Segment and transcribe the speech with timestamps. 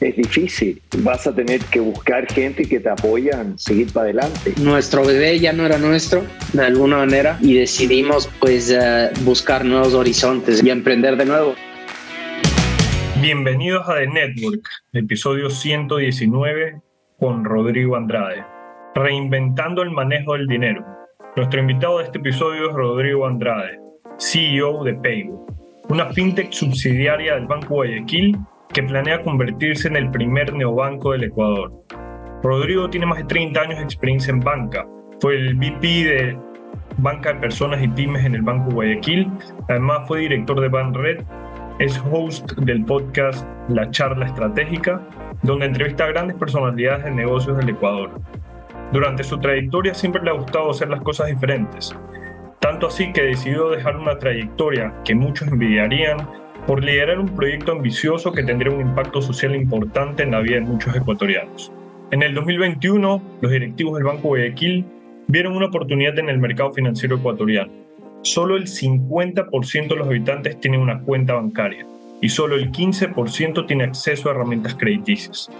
[0.00, 0.80] es difícil.
[0.98, 4.54] Vas a tener que buscar gente que te apoyan, seguir para adelante.
[4.60, 9.94] Nuestro bebé ya no era nuestro, de alguna manera, y decidimos pues eh, buscar nuevos
[9.94, 11.54] horizontes y emprender de nuevo.
[13.20, 16.80] Bienvenidos a The Network, episodio 119
[17.18, 18.44] con Rodrigo Andrade.
[18.94, 20.84] Reinventando el manejo del dinero.
[21.36, 23.78] Nuestro invitado de este episodio es Rodrigo Andrade,
[24.18, 25.46] CEO de Paygo,
[25.88, 28.36] una fintech subsidiaria del Banco Guayaquil
[28.72, 31.72] que planea convertirse en el primer neobanco del Ecuador.
[32.42, 34.86] Rodrigo tiene más de 30 años de experiencia en banca.
[35.20, 36.38] Fue el VP de
[36.98, 39.30] Banca de Personas y Pymes en el Banco Guayaquil.
[39.68, 41.24] Además fue director de Banred.
[41.78, 45.02] Es host del podcast La Charla Estratégica,
[45.42, 48.20] donde entrevista a grandes personalidades de negocios del Ecuador.
[48.92, 51.94] Durante su trayectoria siempre le ha gustado hacer las cosas diferentes.
[52.58, 56.18] Tanto así que decidió dejar una trayectoria que muchos envidiarían
[56.70, 60.60] por liderar un proyecto ambicioso que tendría un impacto social importante en la vida de
[60.60, 61.72] muchos ecuatorianos.
[62.12, 64.86] En el 2021, los directivos del Banco Guayaquil
[65.26, 67.72] vieron una oportunidad en el mercado financiero ecuatoriano.
[68.22, 71.84] Solo el 50% de los habitantes tienen una cuenta bancaria
[72.20, 75.50] y solo el 15% tiene acceso a herramientas crediticias.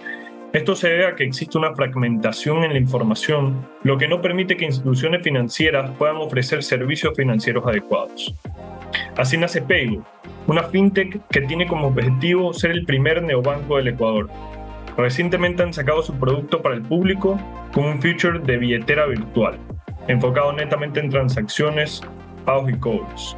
[0.53, 4.57] Esto se debe a que existe una fragmentación en la información, lo que no permite
[4.57, 8.33] que instituciones financieras puedan ofrecer servicios financieros adecuados.
[9.17, 10.05] Así nace Paygo,
[10.47, 14.29] una fintech que tiene como objetivo ser el primer neobanco del Ecuador.
[14.97, 17.39] Recientemente han sacado su producto para el público
[17.73, 19.59] con un feature de billetera virtual,
[20.09, 22.03] enfocado netamente en transacciones,
[22.45, 23.37] pagos y cobros.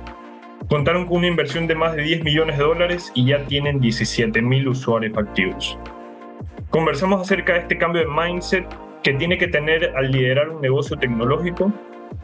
[0.69, 4.41] Contaron con una inversión de más de 10 millones de dólares y ya tienen 17
[4.41, 5.79] mil usuarios activos.
[6.71, 8.67] Conversamos acerca de este cambio de mindset
[9.03, 11.73] que tiene que tener al liderar un negocio tecnológico,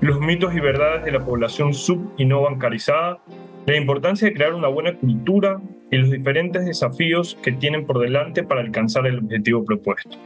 [0.01, 3.19] los mitos y verdades de la población sub y no bancarizada
[3.67, 5.61] la importancia de crear una buena cultura
[5.91, 10.17] y los diferentes desafíos que tienen por delante para alcanzar el objetivo propuesto.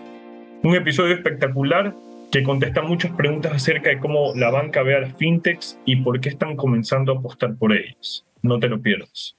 [0.62, 1.94] Un episodio espectacular
[2.30, 6.20] que contesta muchas preguntas acerca de cómo la banca ve a las fintechs y por
[6.20, 8.24] qué están comenzando a apostar por ellas.
[8.42, 9.36] No te lo pierdas.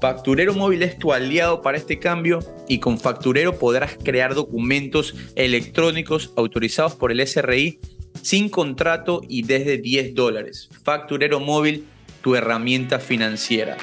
[0.00, 2.38] Facturero Móvil es tu aliado para este cambio
[2.68, 7.80] y con Facturero podrás crear documentos electrónicos autorizados por el SRI
[8.22, 10.70] sin contrato y desde 10 dólares.
[10.84, 11.86] Facturero Móvil,
[12.22, 13.76] tu herramienta financiera.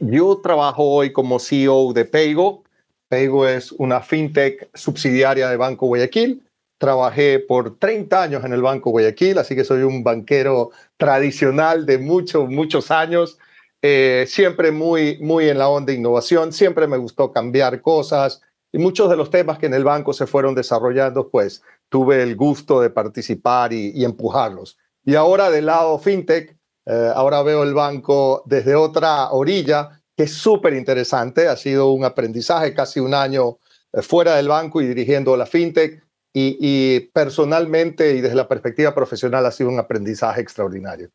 [0.00, 2.64] Yo trabajo hoy como CEO de Paygo.
[3.08, 6.40] Paygo es una fintech subsidiaria de Banco Guayaquil
[6.82, 11.98] Trabajé por 30 años en el Banco Guayaquil, así que soy un banquero tradicional de
[11.98, 13.38] muchos, muchos años.
[13.82, 18.42] Eh, siempre muy, muy en la onda de innovación, siempre me gustó cambiar cosas
[18.72, 22.34] y muchos de los temas que en el banco se fueron desarrollando, pues tuve el
[22.34, 24.76] gusto de participar y, empujarlos.
[25.04, 26.56] Y ahora del lado fintech,
[26.86, 32.04] eh, ahora veo el banco desde otra orilla, que es súper interesante, ha sido un
[32.04, 33.58] aprendizaje, casi un año
[33.92, 36.01] eh, fuera del banco y dirigiendo la fintech
[36.32, 41.10] y, personalmente y desde la perspectiva profesional ha sido un aprendizaje extraordinario.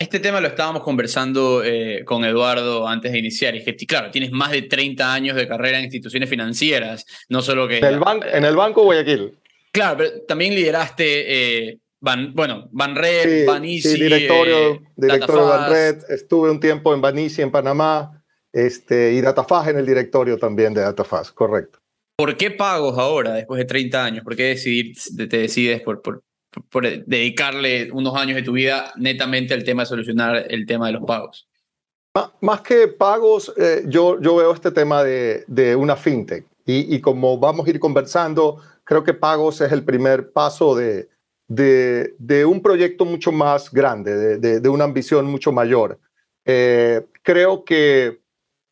[0.00, 3.56] Este tema lo estábamos conversando eh, con Eduardo antes de iniciar.
[3.56, 7.42] Y es que, claro, tienes más de 30 años de carrera en instituciones financieras, no
[7.42, 7.78] solo que...
[7.78, 8.00] En el,
[8.32, 9.36] en el Banco Guayaquil.
[9.72, 15.96] Claro, pero también lideraste, eh, bueno, Banred, sí, Sí, directorio, eh, directorio de Banred.
[16.10, 20.82] Estuve un tiempo en Banisi, en Panamá, este, y Datafaz en el directorio también de
[20.82, 21.77] Datafaz, correcto.
[22.18, 24.24] ¿Por qué pagos ahora, después de 30 años?
[24.24, 26.22] ¿Por qué decidir, te decides por, por,
[27.06, 31.04] dedicarle unos años de tu vida netamente al tema de solucionar el tema de los
[31.04, 31.48] pagos?
[32.40, 36.44] Más que pagos, eh, yo, yo veo este tema de, de una fintech.
[36.66, 41.08] Y, y, como vamos a ir conversando, creo que pagos es el primer paso de,
[41.46, 46.00] de, de un proyecto mucho más grande, de, una ambición mucho mayor.
[46.44, 48.20] Eh, creo que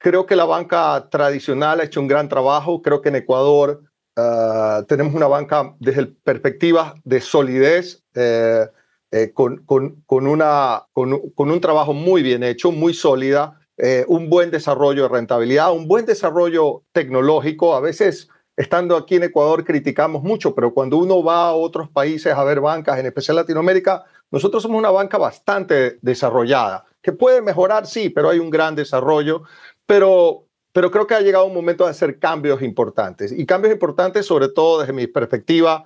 [0.07, 2.81] creo que la banca tradicional ha hecho un gran trabajo.
[2.81, 3.83] Creo que en Ecuador
[4.15, 8.69] ah, tenemos una banca desde perspectiva de solidez, eh,
[9.11, 14.05] eh, con, con, con, una, con, con, un trabajo muy bien hecho, muy sólida, eh,
[14.07, 17.75] un buen desarrollo de rentabilidad, un buen desarrollo tecnológico.
[17.75, 22.33] A veces, estando aquí en Ecuador, criticamos mucho, pero cuando uno va a otros países
[22.33, 27.87] a ver bancas, en especial Latinoamérica, nosotros somos una banca bastante desarrollada, que puede mejorar,
[27.87, 29.43] sí, pero hay un gran desarrollo.
[29.87, 33.33] Pero, pero creo que ha llegado un momento de hacer cambios importantes.
[33.33, 35.85] Y cambios importantes, sobre todo desde mi perspectiva,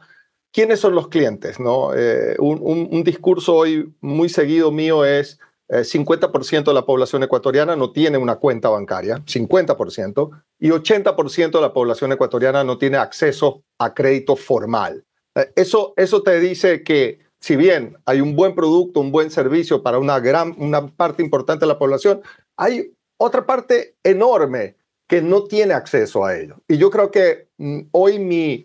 [0.53, 1.61] ¿quiénes son los clientes?
[1.61, 1.95] No?
[1.95, 5.39] Eh, un, un, discurso hoy muy seguido mío es
[5.71, 11.61] 50% eh, de la población ecuatoriana no tiene una cuenta bancaria, 50%, y 80% de
[11.61, 15.05] la población ecuatoriana no tiene acceso a crédito formal.
[15.37, 19.83] Eh, eso, eso te dice que si bien hay un buen producto, un buen servicio
[19.83, 22.21] para una gran una parte importante de la población,
[22.57, 24.77] hay otra parte enorme
[25.07, 26.57] que no tiene acceso a ello.
[26.67, 28.65] Y yo creo que mm, hoy mi,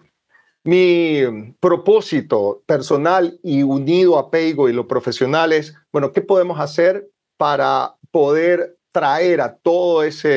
[0.63, 7.09] mi propósito personal y unido a Peigo y lo profesional es, bueno, ¿qué podemos hacer
[7.37, 10.29] para poder traer a toda esa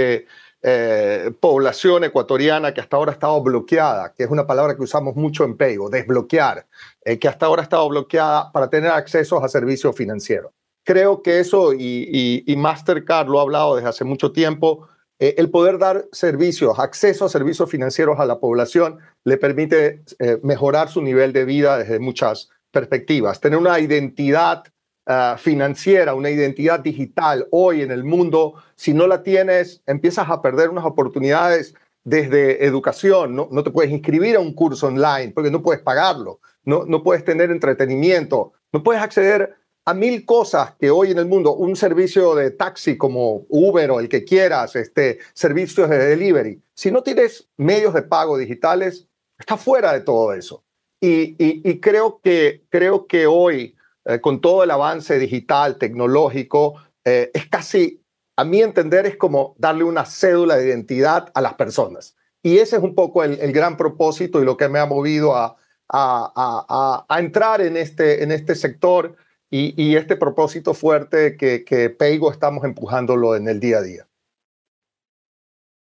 [0.62, 5.14] eh, población ecuatoriana que hasta ahora ha estado bloqueada, que es una palabra que usamos
[5.14, 6.66] mucho en Peigo, desbloquear,
[7.04, 10.50] eh, que hasta ahora ha estado bloqueada para tener acceso a servicios financieros?
[10.88, 14.88] Creo que eso, y, Mastercard lo ha hablado desde hace mucho tiempo,
[15.18, 20.38] eh, el poder dar servicios, acceso a servicios financieros a la población, le permite eh,
[20.42, 23.38] mejorar su nivel de vida desde muchas perspectivas.
[23.38, 24.64] Tener una identidad
[25.04, 30.40] ah, financiera, una identidad digital hoy en el mundo, si no la tienes, empiezas a
[30.40, 33.36] perder unas oportunidades desde educación.
[33.36, 37.02] No, no te puedes inscribir a un curso online porque no puedes pagarlo, no, no
[37.02, 39.54] puedes tener entretenimiento, no puedes acceder
[39.88, 44.00] a mil cosas que hoy en el mundo, un servicio de taxi como Uber o
[44.00, 49.06] el que quieras, este, servicios de delivery, si no tienes medios de pago digitales,
[49.38, 50.62] está fuera de todo eso.
[51.00, 56.74] Y, creo, que, creo que hoy, eh, con todo el avance digital, tecnológico,
[57.06, 58.02] eh, es casi,
[58.36, 62.14] a mi entender, es como darle una cédula de identidad a las personas.
[62.42, 65.56] Y ese es un poco el, gran propósito y lo que me ha movido a,
[65.88, 69.16] a, a entrar en este, en este sector
[69.50, 74.08] y, este propósito fuerte que, que Peigo estamos empujándolo en el día a día.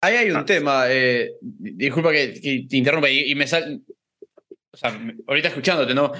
[0.01, 0.45] Ahí hay un ah.
[0.45, 2.27] tema, eh, disculpa que,
[2.69, 3.79] te interrumpa y, me sale,
[4.71, 6.11] o sea, ahorita escuchándote, ¿no?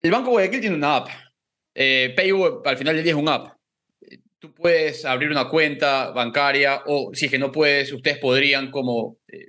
[0.00, 1.08] El Banco Guayaquil tiene una app.
[1.74, 3.56] Eh, Paygo al final del día es una app.
[4.38, 9.16] Tú puedes abrir una cuenta bancaria o si es que no puedes, ustedes podrían como
[9.26, 9.48] eh,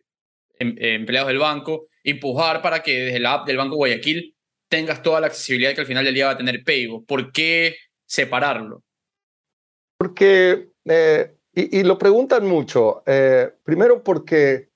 [0.57, 4.34] em, empleados del banco empujar para que desde la app del Banco Guayaquil
[4.69, 7.03] tengas toda la accesibilidad que al final del día va a tener Paygo.
[7.03, 7.75] ¿Por qué
[8.05, 8.83] separarlo?
[9.97, 14.69] Porque, eh, y, lo preguntan mucho, eh, primero porque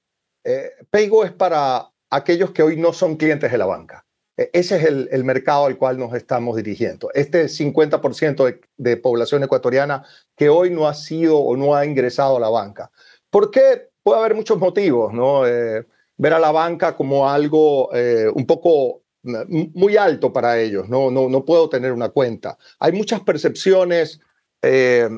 [0.45, 4.05] eh, Paygo es para aquellos que hoy no son clientes de la banca.
[4.37, 7.09] E, ese es el, mercado al cual nos estamos dirigiendo.
[7.13, 10.05] Este 50% de, población ecuatoriana
[10.37, 12.89] que hoy no ha sido o no ha ingresado a la banca.
[13.29, 13.89] ¿Por qué?
[14.01, 15.41] Puede haber muchos motivos, ¿no?
[15.41, 21.45] ver a la banca como algo un poco muy alto para ellos, no, no, no
[21.45, 22.57] puedo tener una cuenta.
[22.79, 24.19] Hay muchas percepciones,
[24.61, 25.09] eh,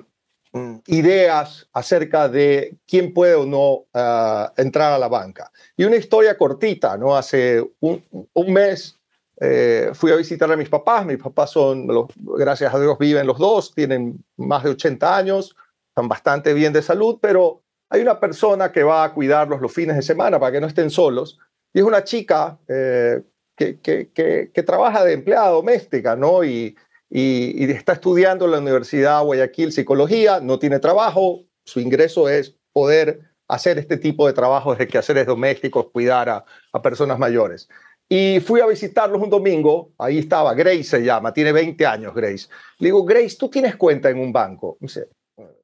[0.53, 5.51] mm, ideas acerca de quién puede o no ah, entrar a la banca.
[5.77, 7.15] Y una historia cortita, ¿no?
[7.15, 8.03] Hace un,
[8.47, 8.97] mes
[9.39, 13.37] eh, fui a visitar a mis papás, mis papás son, gracias a Dios, viven los
[13.37, 15.55] dos, tienen más de 80 años,
[15.89, 19.97] están bastante bien de salud, pero hay una persona que va a cuidarlos los fines
[19.97, 21.37] de semana para que no estén solos.
[21.73, 23.21] Y es una chica eh,
[23.55, 26.43] que, trabaja de empleada doméstica, ¿no?
[26.43, 26.75] Y,
[27.09, 33.21] y, está estudiando en la Universidad Guayaquil Psicología, no tiene trabajo, su ingreso es poder
[33.47, 37.67] hacer este tipo de trabajos de quehaceres domésticos, cuidar a, a personas mayores.
[38.13, 42.49] Y fui a visitarlos un domingo, ahí estaba, Grace se llama, tiene 20 años Grace.
[42.79, 44.77] Le digo, Grace, ¿tú tienes cuenta en un banco?
[44.81, 45.07] dice,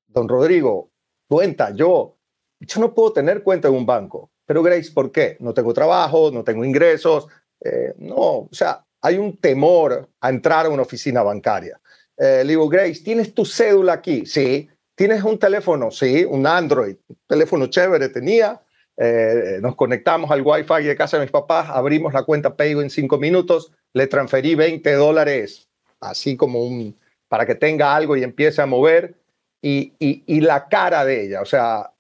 [0.07, 0.89] don Rodrigo,
[1.27, 2.17] cuenta, yo,
[2.61, 4.31] yo no puedo tener cuenta en un banco.
[4.45, 5.35] Pero Grace, ¿por qué?
[5.41, 7.27] No tengo trabajo, no tengo ingresos,
[7.61, 11.79] eh, no, o sea, hay un temor a entrar a una oficina bancaria.
[12.17, 14.25] Eh, le digo, Grace, ¿tienes tu cédula aquí?
[14.25, 14.69] Sí.
[14.95, 15.91] ¿Tienes un teléfono?
[15.91, 16.95] Sí, un Android.
[17.07, 18.59] Un teléfono chévere tenía.
[18.97, 22.89] Eh, nos conectamos al Wi-Fi de casa de mis papás, abrimos la cuenta Paygo en
[22.89, 26.95] cinco minutos, le transferí 20 dólares, así como un,
[27.27, 29.13] para que tenga algo y empiece a mover.
[29.61, 31.91] Y, y la cara de ella, o sea,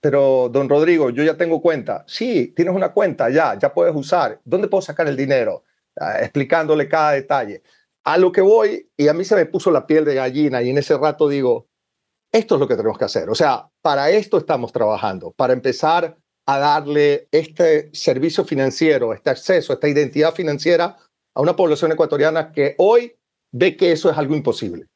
[0.00, 2.04] pero, don Rodrigo, yo ya tengo cuenta.
[2.06, 4.40] Sí, tienes una cuenta, ya, ya puedes usar.
[4.44, 5.64] ¿Dónde puedo sacar el dinero?
[5.98, 7.62] Ah, explicándole cada detalle.
[8.04, 10.70] A lo que voy, y a mí se me puso la piel de gallina, y
[10.70, 11.68] en ese rato digo,
[12.32, 13.28] esto es lo que tenemos que hacer.
[13.28, 19.72] O sea, para esto estamos trabajando, para empezar a darle este servicio financiero, este acceso,
[19.72, 20.96] esta identidad financiera
[21.34, 23.16] a una población ecuatoriana que hoy
[23.52, 24.86] ve que eso es algo imposible.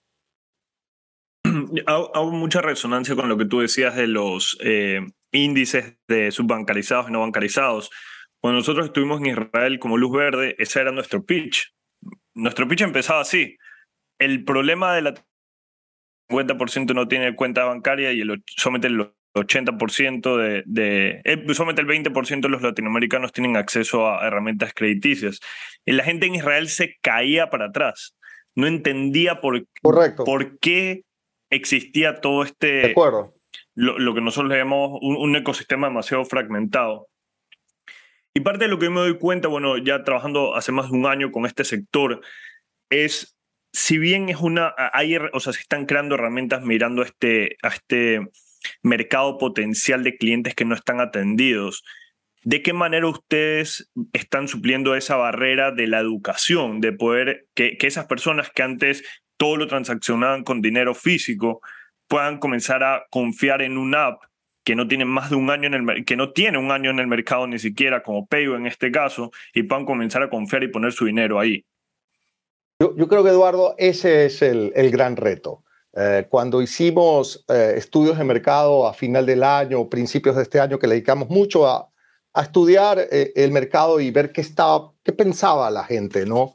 [1.86, 5.00] Hago mucha resonancia con lo que tú decías de los eh,
[5.32, 7.90] índices de subbancarizados y no bancarizados.
[8.40, 11.74] Cuando nosotros estuvimos en Israel como luz verde, ese era nuestro pitch.
[12.34, 13.56] Nuestro pitch empezaba así.
[14.18, 15.14] El problema de la
[16.28, 21.88] 50% no tiene cuenta bancaria y el, solamente el 80% de, de eh, solamente el
[21.88, 25.40] 20% de los latinoamericanos tienen acceso a herramientas crediticias.
[25.84, 28.16] Y la gente en Israel se caía para atrás.
[28.54, 31.02] No entendía por, por qué
[31.54, 32.66] existía todo este...
[32.66, 33.34] De acuerdo.
[33.74, 37.08] Lo, que nosotros le llamamos un, ecosistema demasiado fragmentado.
[38.32, 41.06] Y parte de lo que me doy cuenta, bueno, ya trabajando hace más de un
[41.06, 42.20] año con este sector,
[42.88, 43.36] es,
[43.72, 47.68] si bien es una, hay, o sea, se están creando herramientas mirando a este, a
[47.68, 48.28] este
[48.82, 51.84] mercado potencial de clientes que no están atendidos.
[52.42, 58.06] ¿De qué manera ustedes están supliendo esa barrera de la educación, de poder que, esas
[58.06, 59.02] personas que antes
[59.44, 61.60] todo lo transaccionaban con dinero físico
[62.08, 64.22] puedan comenzar a confiar en una app
[64.64, 66.98] que no tiene más de un año en el que no tiene un año en
[66.98, 70.68] el mercado ni siquiera como Payo en este caso y puedan comenzar a confiar y
[70.68, 71.62] poner su dinero ahí.
[72.80, 75.62] Yo, creo que Eduardo ese es el, el gran reto.
[75.94, 80.78] Eh, cuando hicimos eh, estudios de mercado a final del año, principios de este año,
[80.78, 81.90] que le dedicamos mucho a,
[82.34, 86.54] estudiar eh, el mercado y ver qué, estaba, qué pensaba la gente, ¿no?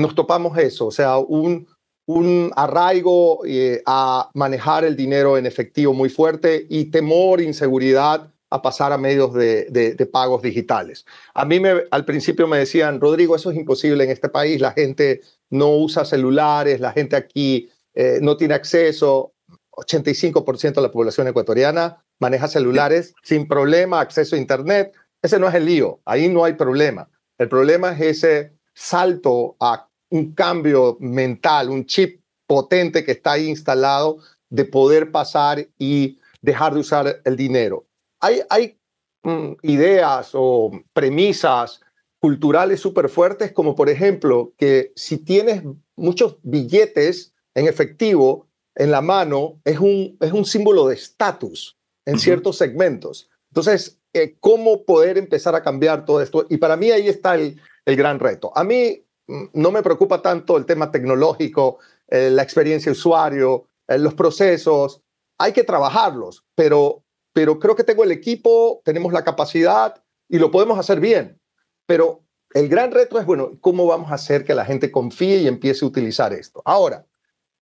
[0.00, 1.66] Nos topamos eso, o sea, un,
[2.06, 3.42] un arraigo
[3.86, 9.34] a manejar el dinero en efectivo muy fuerte y temor, inseguridad a pasar a medios
[9.34, 11.04] de, de, pagos digitales.
[11.34, 14.72] A mí me, al principio me decían, Rodrigo, eso es imposible en este país, la
[14.72, 19.34] gente no usa celulares, la gente aquí eh, no tiene acceso,
[19.72, 24.92] 85% de la población ecuatoriana maneja celulares sin problema, acceso a Internet.
[25.22, 27.08] Ese no es el lío, ahí no hay problema.
[27.38, 33.48] El problema es ese salto a un cambio mental, un chip potente que está ahí
[33.48, 37.86] instalado de poder pasar y dejar de usar el dinero.
[38.20, 38.78] Hay, hay
[39.22, 41.80] mm, ideas o premisas
[42.18, 45.62] culturales súper fuertes, como por ejemplo que si tienes
[45.94, 52.18] muchos billetes en efectivo en la mano es un, es un símbolo de estatus en
[52.18, 53.28] ciertos segmentos.
[53.50, 56.46] Entonces, eh, ¿cómo poder empezar a cambiar todo esto?
[56.48, 58.50] Y para mí ahí está el, el gran reto.
[58.56, 59.04] A mí
[59.52, 65.02] no me preocupa tanto el tema tecnológico, eh, la experiencia usuario, eh, los procesos.
[65.38, 70.50] Hay que trabajarlos, pero, pero creo que tengo el equipo, tenemos la capacidad y lo
[70.50, 71.40] podemos hacer bien.
[71.86, 75.46] Pero el gran reto es, bueno, ¿cómo vamos a hacer que la gente confíe y
[75.46, 76.62] empiece a utilizar esto?
[76.64, 77.06] Ahora,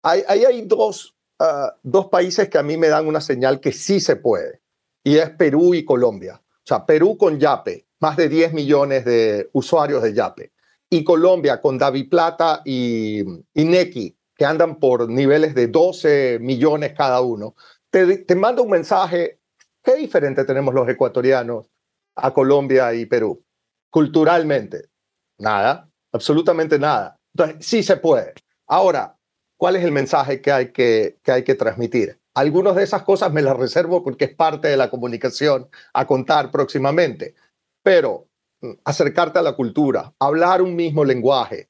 [0.03, 3.99] Ahí hay, dos, ah, dos países que a mí me dan una señal que sí
[3.99, 4.61] se puede,
[5.03, 6.41] y es Perú y Colombia.
[6.45, 10.51] O sea, Perú con Yape, más de 10 millones de usuarios de Yape,
[10.89, 13.21] y Colombia con Davi Plata y,
[13.53, 17.55] y Neki, que andan por niveles de 12 millones cada uno.
[17.89, 19.39] Te, te mando un mensaje,
[19.83, 21.65] ¿qué diferente tenemos los ecuatorianos
[22.15, 23.43] a Colombia y Perú?
[23.89, 24.89] Culturalmente,
[25.39, 27.17] nada, absolutamente nada.
[27.33, 28.33] Entonces, sí se puede.
[28.67, 29.17] Ahora,
[29.57, 32.19] ¿Cuál es el mensaje que hay que, que hay que transmitir?
[32.35, 36.51] Algunas de esas cosas me las reservo porque es parte de la comunicación a contar
[36.51, 37.33] próximamente,
[37.81, 38.26] pero
[38.83, 41.69] acercarte a la cultura, hablar un mismo lenguaje,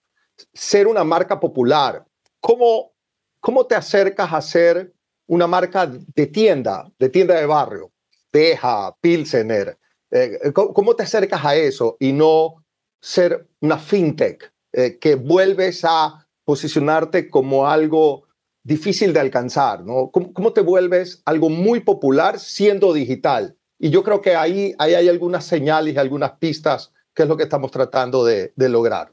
[0.53, 2.05] ser una marca popular,
[2.39, 2.93] ¿cómo,
[3.39, 4.93] cómo te acercas a ser
[5.27, 7.91] una marca de tienda, de tienda de barrio,
[8.31, 9.77] Teja, Pilsener?
[10.11, 12.63] Eh, ¿cómo, te acercas a eso y no
[13.01, 18.23] ser una fintech eh, que vuelves a posicionarte como algo
[18.63, 20.11] difícil de alcanzar, ¿no?
[20.11, 23.56] ¿Cómo, te vuelves algo muy popular siendo digital?
[23.79, 27.35] Y yo creo que ahí, ahí hay algunas señales y algunas pistas que es lo
[27.35, 29.11] que estamos tratando de, lograr.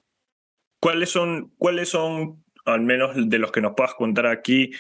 [0.79, 4.73] ¿Cuáles son, ¿Cuáles son, al menos de los que nos puedas contar aquí,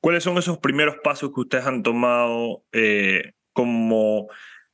[0.00, 4.26] cuáles son esos primeros pasos que ustedes han tomado eh, como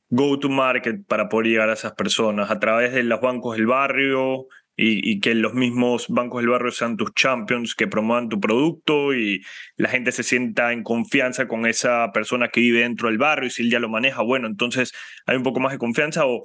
[0.09, 2.49] go-to-market para poder llegar a esas personas?
[2.49, 4.47] ¿A través de los bancos del barrio?
[4.75, 9.43] Y, que los mismos bancos del barrio sean tus champions, que promuevan tu producto y
[9.75, 13.51] la gente se sienta en confianza con esa persona que vive dentro del barrio y
[13.51, 14.91] si él ya lo maneja, bueno, entonces
[15.25, 16.43] hay un poco más de confianza o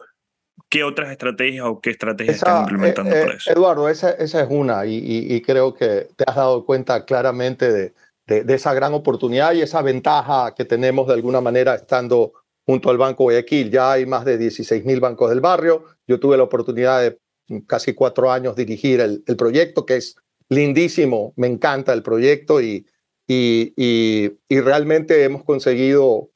[0.68, 3.52] qué otras estrategias o qué estrategias están implementando eh, para eh, eso.
[3.52, 7.95] Eduardo, esa, esa es una y, y, creo que te has dado cuenta claramente de,
[8.26, 12.33] de, de, esa gran oportunidad y esa ventaja que tenemos de alguna manera estando
[12.66, 13.71] junto al Banco Guayaquil.
[13.71, 15.85] Ya hay más de 16 mil bancos del barrio.
[16.06, 17.18] Yo tuve la oportunidad de
[17.67, 20.17] casi cuatro años dirigir el, proyecto, que es
[20.49, 22.87] lindísimo, me encanta el proyecto y,
[23.29, 26.31] y, y, realmente hemos conseguido,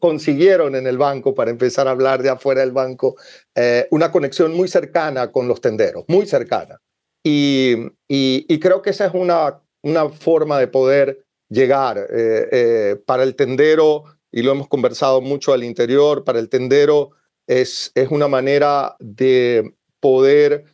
[0.00, 3.16] consiguieron en el banco, para empezar a hablar de afuera del banco,
[3.54, 6.80] eh, una conexión muy cercana con los tenderos, muy cercana.
[7.22, 7.74] Y,
[8.08, 13.36] y creo que esa es una, una forma de poder llegar eh, eh, para el
[13.36, 17.10] tendero, y lo hemos conversado mucho al interior, para el tendero
[17.46, 20.64] es, es una manera de poder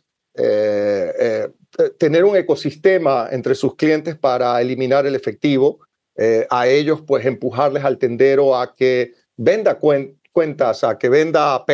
[1.97, 5.79] tener un ecosistema entre sus clientes para eliminar el efectivo,
[6.15, 11.65] eh, a ellos pues empujarles al tendero a que venda cuentas, a que venda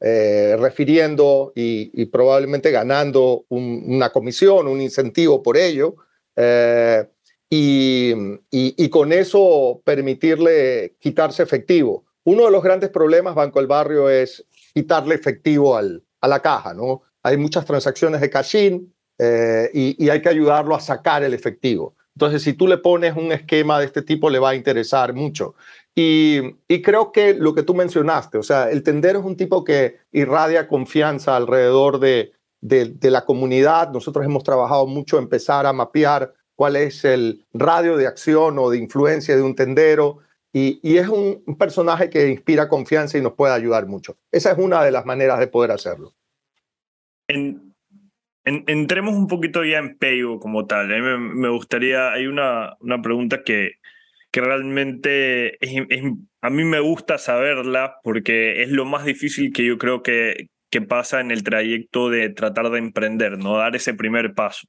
[0.00, 5.96] eh, refiriendo y, probablemente ganando una comisión, un incentivo por ello,
[6.36, 7.06] eh,
[7.48, 8.12] y,
[8.50, 12.04] y, con eso permitirle quitarse efectivo.
[12.24, 16.74] Uno de los grandes problemas, Banco del Barrio, es quitarle efectivo al, a la caja,
[16.74, 17.02] ¿no?
[17.22, 18.92] Hay muchas transacciones de cash-in,
[19.24, 21.94] eh, y, hay que ayudarlo a sacar el efectivo.
[22.16, 25.54] Entonces, si tú le pones un esquema de este tipo, le va a interesar mucho.
[25.94, 29.98] Y, creo que lo que tú mencionaste, o sea, el tendero es un tipo que
[30.10, 33.90] irradia confianza alrededor de, de, la comunidad.
[33.92, 38.78] Nosotros hemos trabajado mucho empezar a mapear cuál es el radio de acción o de
[38.78, 40.18] influencia de un tendero.
[40.54, 44.16] Y, es un, personaje que inspira confianza y nos puede ayudar mucho.
[44.30, 46.12] Esa es una de las maneras de poder hacerlo.
[47.26, 47.74] En,
[48.44, 50.88] entremos un poquito ya en Paygo como tal.
[50.88, 53.76] Me, gustaría, hay una, una pregunta que,
[54.30, 55.58] que realmente
[56.42, 60.82] a mí me gusta saberla porque es lo más difícil que yo creo que, que
[60.82, 63.56] pasa en el trayecto de tratar de emprender, ¿no?
[63.56, 64.66] Dar ese primer paso.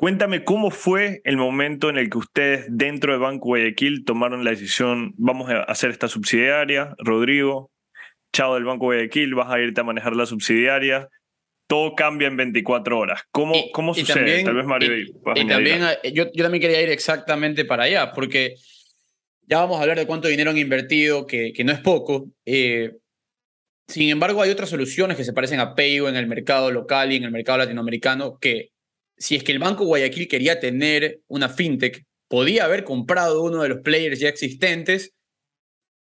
[0.00, 4.50] Cuéntame cómo fue el momento en el que ustedes dentro de Banco Guayaquil tomaron la
[4.50, 7.70] decisión, vamos a hacer esta subsidiaria, Rodrigo,
[8.32, 11.10] chao del Banco Guayaquil, vas a irte a manejar la subsidiaria
[11.66, 13.22] todo cambia en 24 horas.
[13.30, 14.42] ¿Cómo, cómo sucede?
[14.42, 14.96] Tal vez Mario.
[14.96, 18.54] Y, también eh, yo, yo, también quería ir exactamente para allá, porque
[19.42, 22.26] ya vamos a hablar de cuánto dinero han invertido, que, que no es poco.
[22.44, 22.96] Eh,
[23.86, 27.16] sin embargo, hay otras soluciones que se parecen a Payo en el mercado local y
[27.16, 28.70] en el mercado latinoamericano que
[29.20, 33.68] si es que el Banco Guayaquil quería tener una fintech, podía haber comprado uno de
[33.68, 35.12] los players ya existentes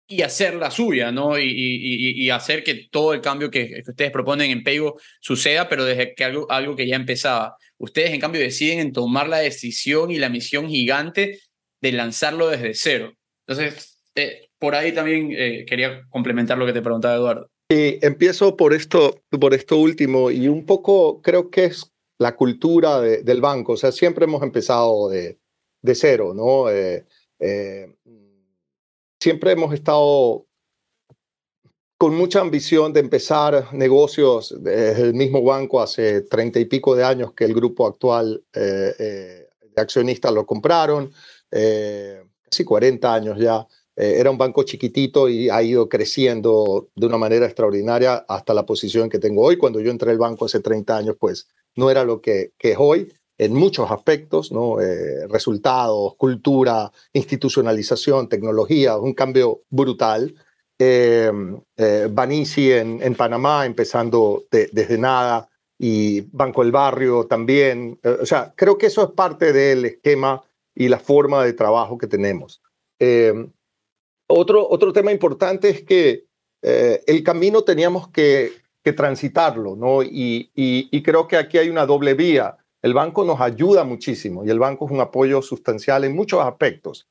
[0.09, 1.37] y hacer la suya, ¿no?
[1.39, 6.23] Y, hacer que todo el cambio que, ustedes proponen en Paygo suceda, pero desde que
[6.23, 7.55] algo, algo que ya empezaba.
[7.77, 11.39] Ustedes, en cambio, deciden en tomar la decisión y la misión gigante
[11.81, 13.13] de lanzarlo desde cero.
[13.45, 17.49] Entonces, eh, por ahí también eh, quería complementar lo que te preguntaba Eduardo.
[17.69, 23.01] Y empiezo por esto, por esto último, y un poco creo que es la cultura
[23.01, 23.73] del banco.
[23.73, 25.39] O sea, siempre hemos empezado de,
[25.93, 26.69] cero, ¿no?
[26.69, 27.05] Eh,
[29.19, 30.47] siempre hemos estado
[31.97, 37.03] con mucha ambición de empezar negocios desde el mismo banco hace treinta y pico de
[37.03, 41.11] años que el grupo actual eh, eh, de accionistas lo compraron,
[41.49, 43.65] eh, casi 40 años ya.
[43.99, 49.09] Era un banco chiquitito y ha ido creciendo de una manera extraordinaria hasta la posición
[49.09, 49.57] que tengo hoy.
[49.57, 52.77] Cuando yo entré al banco hace 30 años, pues no era lo que, que es
[52.79, 54.81] hoy en muchos aspectos, ¿no?
[54.81, 60.33] Eh, resultados, cultura, institucionalización, tecnología, un cambio brutal.
[60.79, 61.31] Eh,
[61.77, 67.99] eh Banisi en, en, Panamá, empezando desde nada, y Banco del Barrio también.
[68.03, 71.97] Eh, o sea, creo que eso es parte del esquema y la forma de trabajo
[71.97, 72.61] que tenemos.
[74.27, 76.25] Otro, otro tema importante es que
[76.61, 78.51] el camino teníamos que,
[78.83, 80.03] que transitarlo, ¿no?
[80.03, 84.45] Y, y, y creo que aquí hay una doble vía el banco nos ayuda muchísimo
[84.45, 87.07] y el banco es un apoyo sustancial en muchos aspectos,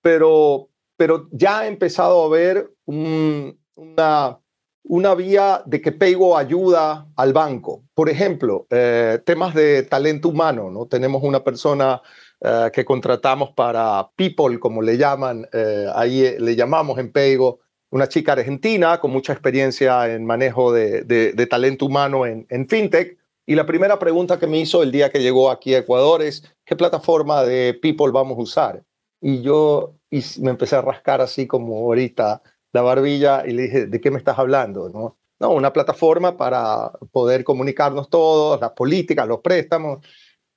[0.00, 4.38] pero, pero ya ha empezado a haber una,
[4.84, 7.84] una vía de que Paygo ayuda al banco.
[7.94, 10.86] Por ejemplo, eh, temas de talento humano, ¿no?
[10.86, 12.02] Tenemos una persona
[12.44, 18.08] eh, que contratamos para People, como le llaman, eh, ahí le llamamos en Paygo, una
[18.08, 23.54] chica argentina con mucha experiencia en manejo de, de, talento humano en, en FinTech y
[23.54, 26.76] la primera pregunta que me hizo el día que llegó aquí a Ecuador es, ¿qué
[26.76, 28.84] plataforma de People vamos a usar?
[29.20, 29.96] Y yo
[30.40, 34.18] me empecé a rascar así como ahorita la barbilla y le dije, ¿de qué me
[34.18, 34.88] estás hablando?
[34.88, 40.06] No, no una plataforma para poder comunicarnos todos, las políticas, los préstamos.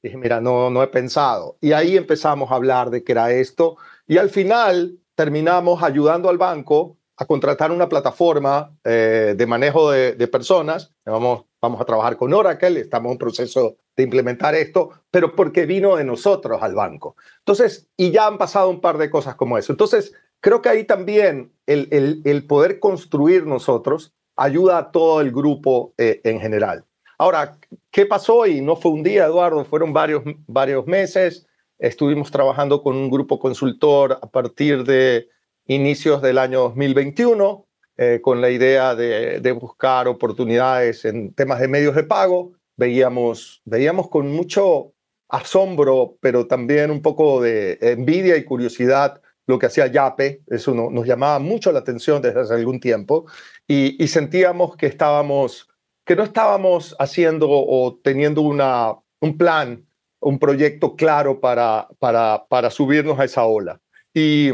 [0.05, 1.57] Dije, mira, no, no he pensado.
[1.61, 3.77] Y ahí empezamos a hablar de qué era esto.
[4.07, 10.27] Y al final terminamos ayudando al banco a contratar una plataforma eh, de manejo de,
[10.27, 10.91] personas.
[11.05, 15.95] Vamos vamos a trabajar con Oracle, estamos en proceso de implementar esto, pero porque vino
[15.95, 17.15] de nosotros al banco.
[17.39, 19.73] Entonces, y ya han pasado un par de cosas como eso.
[19.73, 26.21] Entonces, creo que ahí también el poder construir nosotros ayuda a todo el grupo eh,
[26.23, 26.85] en general.
[27.17, 27.57] Ahora,
[27.91, 28.45] ¿qué pasó?
[28.45, 31.47] Y no fue un día, Eduardo, fueron varios, varios meses.
[31.77, 35.27] estuvimos trabajando con un grupo consultor a partir de
[35.65, 37.65] inicios del año 2021,
[37.97, 42.53] eh, con la idea de, buscar oportunidades en temas de medios de pago.
[42.75, 44.93] Veíamos, veíamos con mucho
[45.29, 50.41] asombro, pero también un poco de envidia y curiosidad lo que hacía Yape.
[50.47, 53.25] Eso nos llamaba mucho la atención desde hace algún tiempo
[53.67, 55.69] y sentíamos que estábamos
[56.05, 59.85] que no estábamos haciendo o teniendo una, un plan,
[60.19, 63.81] un proyecto claro para, para, para subirnos a esa ola.
[64.13, 64.49] Y,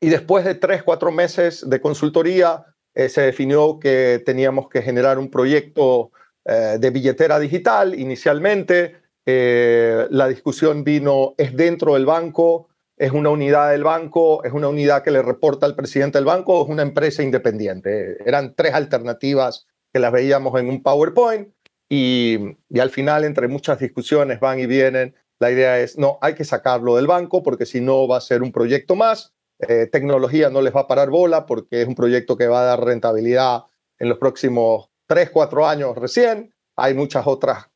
[0.00, 5.18] y después de tres, cuatro meses de consultoría, eh, se definió que teníamos que generar
[5.18, 6.12] un proyecto
[6.44, 8.96] eh, de billetera digital inicialmente.
[9.24, 12.68] Eh, la discusión vino, ¿es dentro del banco?
[12.96, 14.44] ¿Es una unidad del banco?
[14.44, 16.60] ¿Es una unidad que le reporta al presidente del banco?
[16.60, 18.16] ¿O es una empresa independiente?
[18.24, 21.48] Eran tres alternativas que las veíamos en un PowerPoint
[21.88, 22.36] y,
[22.68, 26.44] y, al final, entre muchas discusiones van y vienen, la idea es, no, hay que
[26.44, 29.32] sacarlo del banco porque si no va a ser un proyecto más.
[29.58, 32.64] Eh, tecnología no les va a parar bola porque es un proyecto que va a
[32.66, 33.64] dar rentabilidad
[33.98, 36.52] en los próximos 3, 4 años recién.
[36.76, 37.70] Hay muchas otras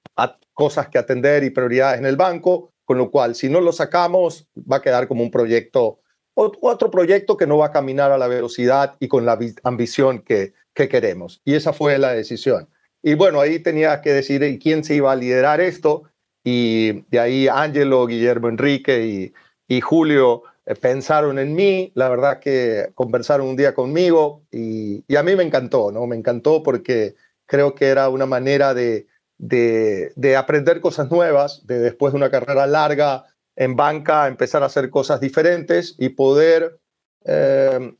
[0.52, 4.46] cosas que atender y prioridades en el banco, con lo cual si no lo sacamos
[4.70, 6.00] va a quedar como un proyecto,
[6.34, 10.52] otro proyecto que no va a caminar a la velocidad y con la ambición que,
[10.74, 11.40] que queremos.
[11.44, 12.68] Y esa fue la decisión.
[13.02, 16.04] Y bueno, ahí tenía que decidir quién se iba a liderar esto.
[16.44, 19.32] Y de ahí Angelo, Guillermo Enrique y,
[19.68, 21.92] y Julio eh, pensaron en mí.
[21.94, 26.06] La verdad que conversaron un día conmigo y, y, a mí me encantó, ¿no?
[26.06, 27.14] Me encantó porque
[27.46, 29.06] creo que era una manera de,
[29.38, 33.24] de, de aprender cosas nuevas, de después de una carrera larga
[33.56, 36.80] en banca empezar a hacer cosas diferentes y poder
[37.24, 37.94] eh,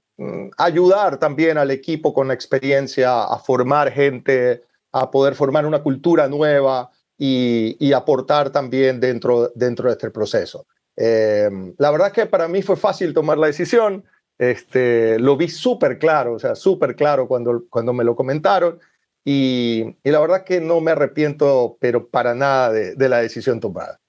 [0.58, 6.28] ayudar también al equipo con la experiencia a formar gente, a poder formar una cultura
[6.28, 10.66] nueva y, aportar también dentro, dentro de este proceso.
[10.96, 14.04] Em, la verdad que para mí fue fácil tomar la decisión,
[14.38, 18.78] este, lo vi súper claro, o sea, súper claro cuando, cuando me lo comentaron
[19.24, 23.60] y, y, la verdad que no me arrepiento, pero para nada de, de la decisión
[23.60, 23.99] tomada.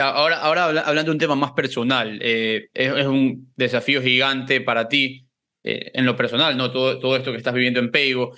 [0.00, 5.26] Ahora, ahora hablando de un tema más personal, eh, es, un desafío gigante para ti
[5.62, 6.72] eh, en lo personal, ¿no?
[6.72, 8.32] Todo, todo esto que estás viviendo en Peigo.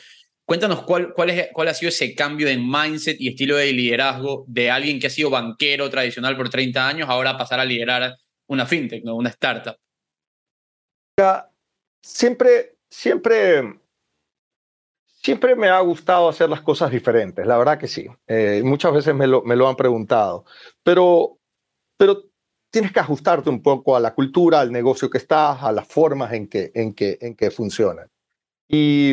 [0.44, 4.98] Cuéntanos cuál, cuál, ha sido ese cambio de mindset y estilo de liderazgo de alguien
[4.98, 8.16] que ha sido banquero tradicional por 30 años, ahora pasar a liderar
[8.48, 9.14] una fintech, ¿no?
[9.14, 9.76] una startup.
[12.02, 13.78] Siempre, siempre,
[15.06, 18.08] siempre me ha gustado hacer las cosas diferentes, la verdad que sí.
[18.26, 20.44] Eh, muchas veces me lo, me lo han preguntado,
[20.82, 21.38] pero
[22.02, 22.20] pero
[22.72, 26.32] tienes que ajustarte un poco a la cultura, al negocio que estás, a las formas
[26.32, 28.10] en que, en que, en que funcionan.
[28.66, 29.12] Y,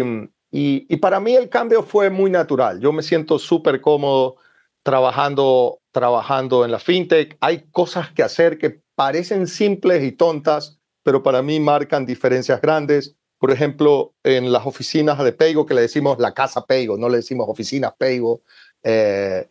[0.50, 2.80] y, y para mí el cambio fue muy natural.
[2.80, 4.38] Yo me siento súper cómodo
[4.82, 7.38] trabajando, trabajando en la fintech.
[7.42, 13.18] Hay cosas que hacer que parecen simples y tontas, pero para mí marcan diferencias grandes.
[13.38, 17.18] Por ejemplo, en las oficinas de Peigo, que le decimos la casa Peigo, no le
[17.18, 18.42] decimos oficinas Peigo,
[18.82, 19.48] eh,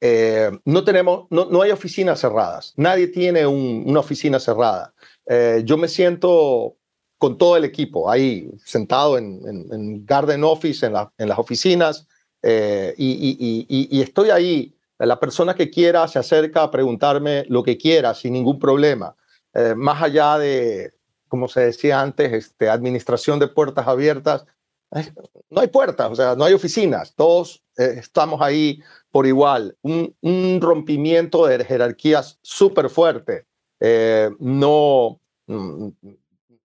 [0.00, 4.94] eh, no, tenemos, no, no, hay oficinas cerradas, nadie tiene una oficina cerrada.
[5.26, 6.76] Eh, yo me siento
[7.18, 9.40] con todo el equipo ahí, sentado en,
[9.72, 12.06] en, Garden Office, en, la, en las oficinas,
[12.42, 14.74] eh, y, estoy ahí.
[14.98, 19.16] La persona que quiera se acerca a preguntarme lo que quiera sin ningún problema.
[19.76, 20.92] más allá de,
[21.28, 24.44] como se decía antes, este, administración de puertas abiertas,
[25.50, 31.46] no hay puertas, o sea, no hay oficinas, todos estamos ahí por igual, un, rompimiento
[31.46, 33.46] de jerarquías súper fuerte.
[33.80, 35.88] Eh, no, mm,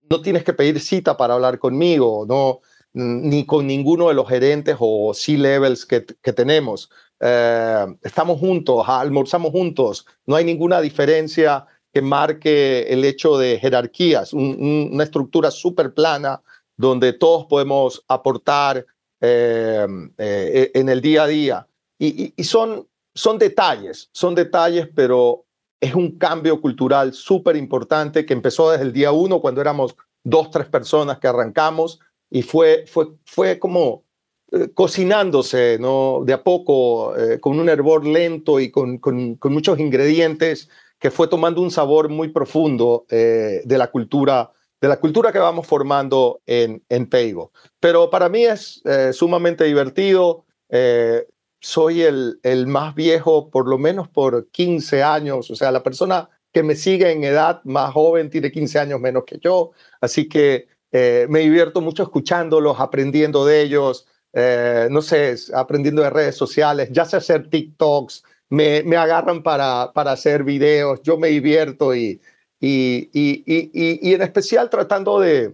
[0.09, 2.61] no tienes que pedir cita para hablar conmigo, no,
[2.93, 6.89] ni con ninguno de los gerentes o C-levels que, que, tenemos.
[7.19, 14.33] Eh, estamos juntos, almorzamos juntos, no hay ninguna diferencia que marque el hecho de jerarquías,
[14.33, 16.41] una estructura súper plana
[16.77, 18.85] donde todos podemos aportar
[19.25, 21.67] eh, eh, en el día a día.
[21.97, 25.45] Y, son, son detalles, son detalles, pero
[25.79, 30.51] es un cambio cultural súper importante que empezó desde el día uno, cuando éramos dos,
[30.51, 34.03] tres personas que arrancamos, y fue, fue, fue como
[34.51, 36.23] eh, cocinándose ¿no?
[36.25, 41.61] de a poco, con un hervor lento y con, con, muchos ingredientes, que fue tomando
[41.61, 44.51] un sabor muy profundo de la cultura
[44.83, 47.53] de la cultura que vamos formando en, en Peigo.
[47.79, 50.43] Pero para mí es eh, sumamente divertido.
[50.67, 51.25] Eh,
[51.61, 55.49] soy el, el más viejo, por lo menos por 15 años.
[55.49, 59.23] O sea, la persona que me sigue en edad más joven tiene 15 años menos
[59.25, 59.71] que yo.
[60.01, 64.05] Así que eh, me divierto mucho escuchándolos, aprendiendo de ellos.
[64.33, 69.93] Eh, no sé, aprendiendo de redes sociales, ya sé hacer TikToks, me, me agarran para,
[69.93, 72.19] para hacer videos, yo me divierto y,
[72.65, 75.53] y, y, y, y en especial tratando de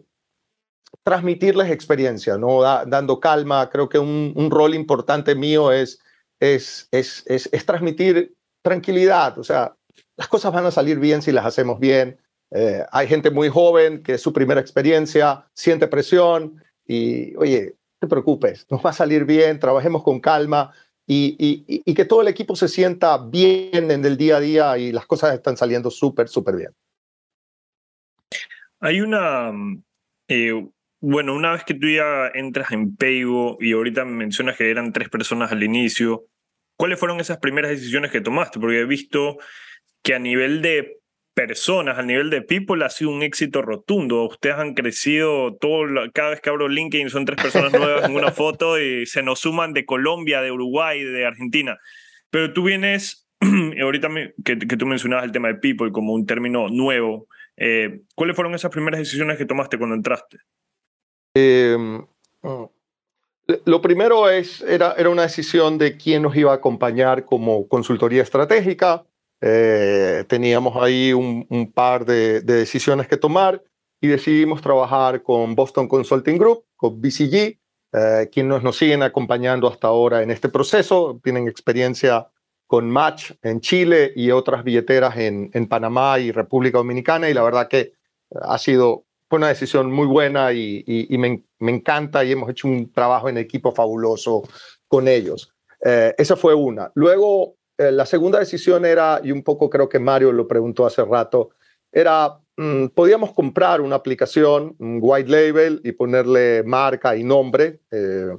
[1.02, 2.62] transmitirles experiencia, ¿no?
[2.62, 3.68] dando calma.
[3.72, 6.00] Creo que un, un rol importante mío es,
[6.40, 9.76] es, es, es, es transmitir tranquilidad, o sea,
[10.18, 12.20] las cosas van a salir bien si las hacemos bien.
[12.52, 18.08] Eh, hay gente muy joven que es su primera experiencia, siente presión y, oye, no
[18.08, 20.72] te preocupes, nos va a salir bien, trabajemos con calma
[21.08, 24.78] y, y, y que todo el equipo se sienta bien en el día a día
[24.78, 26.76] y las cosas están saliendo súper, súper bien.
[28.80, 29.52] Hay una,
[30.28, 30.54] eh,
[31.02, 35.10] bueno, una vez que tú ya entras en Paygo y ahorita mencionas que eran tres
[35.10, 36.26] personas al inicio,
[36.78, 38.60] ¿cuáles fueron esas primeras decisiones que tomaste?
[38.60, 39.38] Porque he visto
[40.04, 41.00] que a nivel de
[41.34, 44.26] personas, a nivel de people, ha sido un éxito rotundo.
[44.26, 48.32] Ustedes han crecido, todo, cada vez que abro LinkedIn son tres personas nuevas en una
[48.34, 51.78] foto y se nos suman de Colombia, de Uruguay, de Argentina.
[52.30, 53.30] Pero tú vienes,
[53.82, 54.10] ahorita
[54.44, 57.28] que, que, tú mencionabas el tema de people como un término nuevo,
[57.60, 60.38] eh, ¿cuáles fueron esas primeras decisiones que tomaste cuando entraste?
[61.36, 61.78] Eh,
[63.66, 68.22] lo primero es, era, era una decisión de quién nos iba a acompañar como consultoría
[68.22, 69.06] estratégica.
[69.42, 73.64] Eh, teníamos ahí un, par de, de, decisiones que tomar
[74.02, 77.58] y decidimos trabajar con Boston Consulting Group, con BCG,
[77.92, 81.20] eh, quienes nos siguen acompañando hasta ahora en este proceso.
[81.24, 82.28] Tienen experiencia
[82.70, 87.68] con Match en Chile y otras billeteras en, Panamá y República Dominicana y la verdad
[87.68, 87.94] que
[88.44, 93.40] ha sido una decisión muy buena y, me, encanta y hemos hecho un trabajo en
[93.40, 94.44] equipo fabuloso
[94.88, 95.52] con ellos.
[95.84, 96.92] Eh, esa fue una.
[96.94, 101.04] Luego, eh, la segunda decisión era, y un poco creo que Mario lo preguntó hace
[101.04, 101.50] rato,
[101.92, 107.80] era, mmm, podíamos comprar una aplicación, un white label, y ponerle marca y nombre.
[107.90, 108.38] Eh,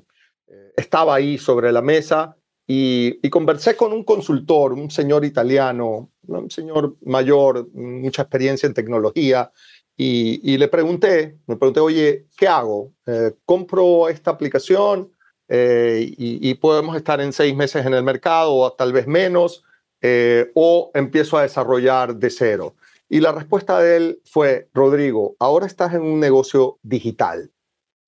[0.76, 2.36] estaba ahí sobre la mesa
[2.72, 9.50] y, conversé con un consultor, un señor italiano, un señor mayor, mucha experiencia en tecnología,
[9.96, 12.92] y, le pregunté, me pregunté, oye, ¿qué hago?
[13.06, 15.10] Eh, ¿Compro esta aplicación
[15.48, 19.64] eh, y, y, podemos estar en seis meses en el mercado o tal vez menos?
[20.00, 22.76] Eh, ¿O empiezo a desarrollar de cero?
[23.08, 27.50] Y la respuesta de él fue, Rodrigo, ahora estás en un negocio digital.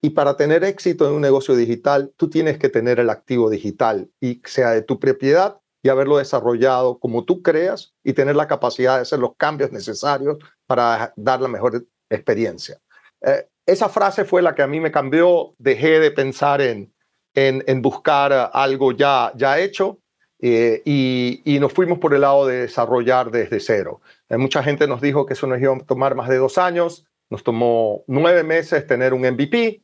[0.04, 4.10] Y para tener éxito en un negocio digital, tú tienes que tener el activo digital
[4.20, 8.96] y sea de tu propiedad y haberlo desarrollado como tú creas y tener la capacidad
[8.96, 12.78] de hacer los cambios necesarios para dar la mejor experiencia.
[13.20, 16.92] Eh, esa frase fue la que a mí me cambió, dejé de pensar en,
[17.34, 20.00] en, buscar algo ya, ya hecho
[20.40, 24.00] eh, y, y, nos fuimos por el lado de desarrollar desde cero.
[24.28, 27.06] Eh, mucha gente nos dijo que eso nos iba a tomar más de dos años,
[27.30, 29.82] nos tomó nueve meses tener un MVP,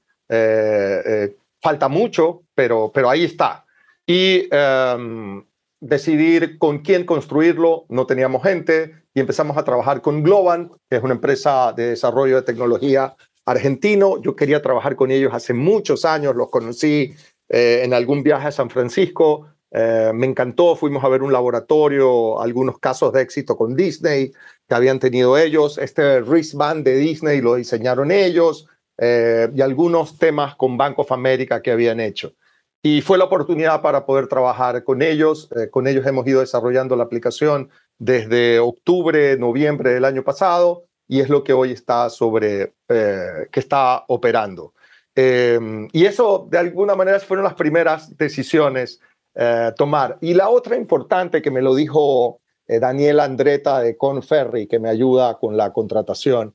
[1.61, 3.64] falta mucho, pero, pero ahí está.
[4.07, 5.45] Y um,
[5.81, 11.03] decidir con quién construirlo, no teníamos gente y empezamos a trabajar con Globan, que es
[11.03, 14.21] una empresa de desarrollo de tecnología argentino.
[14.23, 17.14] Yo quería trabajar con ellos hace muchos años, los conocí
[17.49, 22.41] eh, en algún viaje a San Francisco, eh, me encantó, fuimos a ver un laboratorio,
[22.41, 24.33] algunos casos de éxito con Disney
[24.67, 28.67] que habían tenido ellos, este wristband de Disney lo diseñaron ellos
[28.99, 32.35] eh, y algunos temas con Bank of America que habían hecho.
[32.83, 35.49] Y fue la oportunidad para poder trabajar con ellos.
[35.57, 41.21] Eh, con ellos hemos ido desarrollando la aplicación desde octubre, noviembre del año pasado y
[41.21, 44.75] es lo que hoy está sobre, eh, que está operando.
[45.15, 49.01] Eh, y eso de alguna manera fueron las primeras decisiones
[49.35, 50.19] eh, tomar.
[50.21, 54.89] Y la otra importante que me lo dijo eh, Daniel Andreta de Conferry, que me
[54.89, 56.55] ayuda con la contratación.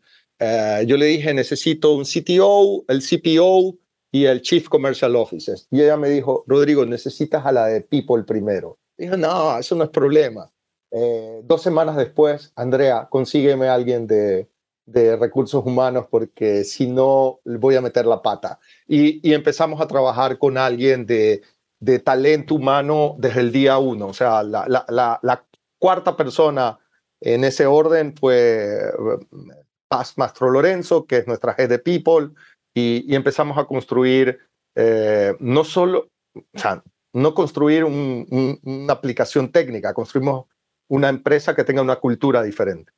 [0.85, 3.77] Yo le dije, necesito un CTO, el CPO,
[4.13, 5.57] y el Chief Commercial Officer.
[5.71, 8.77] Y ella me dijo, Rodrigo, necesitas a la de People primero.
[8.95, 10.51] Dijo, no, eso no es problema.
[10.91, 14.47] Eh, dos semanas después, Andrea, consígueme a alguien de,
[14.85, 18.59] de, recursos humanos porque si no, voy a meter la pata.
[18.87, 21.41] Y, empezamos a trabajar con alguien de,
[21.79, 24.09] de, talento humano desde el día uno.
[24.09, 25.45] O sea, la, la,
[25.79, 26.77] cuarta persona
[27.19, 29.62] en ese orden fue eh,
[29.93, 32.29] Paz Mastro Lorenzo, que es nuestra head de People,
[32.73, 34.39] y, y empezamos a construir
[34.75, 40.47] eh, no solo, o sea, no construir un, un, una aplicación técnica, construimos
[40.89, 42.91] una empresa que tenga una cultura diferente.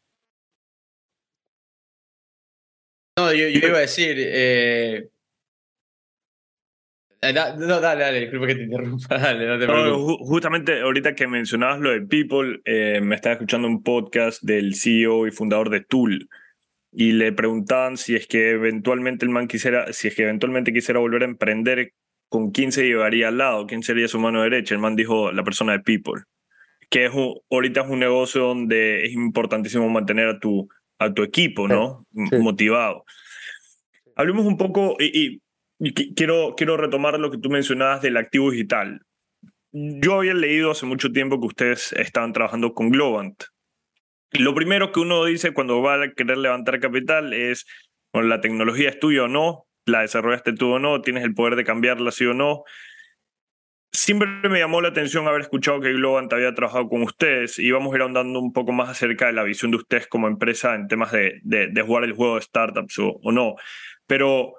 [3.18, 5.10] No, yo, yo iba a decir, eh...
[7.58, 9.18] No, dale, dale, disculpa que te interrumpa.
[9.18, 13.68] Dale, no te no, justamente ahorita que mencionabas lo de People, eh, me estaba escuchando
[13.68, 16.30] un podcast del CEO y fundador de Tool,
[16.98, 21.02] y le preguntaban si es que eventualmente el man quisiera, si es que eventualmente quisiera
[21.02, 21.92] volver a emprender,
[22.30, 23.68] ¿con quién se llevaría al lado?
[23.68, 24.74] ¿Quién sería su mano derecha?
[24.74, 26.24] El man dijo la persona de People.
[26.90, 27.12] que es
[27.52, 32.06] ahorita es un negocio donde es importantísimo mantener a tu, a tu equipo, ¿no?
[32.14, 33.04] Motivado.
[34.16, 35.42] Hablemos un poco, y,
[36.16, 39.02] quiero, quiero retomar lo que tú mencionabas del activo digital.
[39.74, 43.44] Yo había leído hace mucho tiempo que ustedes estaban trabajando con Globant.
[44.32, 47.66] Lo primero que uno dice cuando va a querer levantar capital es,
[48.14, 51.56] bueno, la tecnología es tuya o no, la desarrollaste tú o no, tienes el poder
[51.56, 52.64] de cambiarla sí o no.
[53.92, 57.94] Siempre me llamó la atención haber escuchado que Globant había trabajado con ustedes y vamos
[57.94, 60.88] a ir ahondando un poco más acerca de la visión de ustedes como empresa en
[60.88, 61.42] temas de,
[61.86, 63.56] jugar el juego de startups o, o no.
[64.06, 64.56] Pero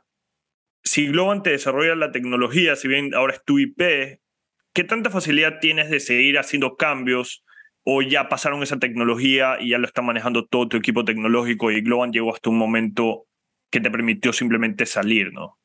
[0.83, 4.21] si Globant te desarrolla la tecnología, si bien ahora es tu IP,
[4.73, 7.45] ¿qué tanta facilidad tienes de seguir haciendo cambios
[7.89, 11.81] o ya pasaron esa tecnología y ya lo está manejando todo tu equipo tecnológico y
[11.83, 13.27] Globant llegó hasta un momento
[13.71, 15.59] que te permitió simplemente salir, ¿no?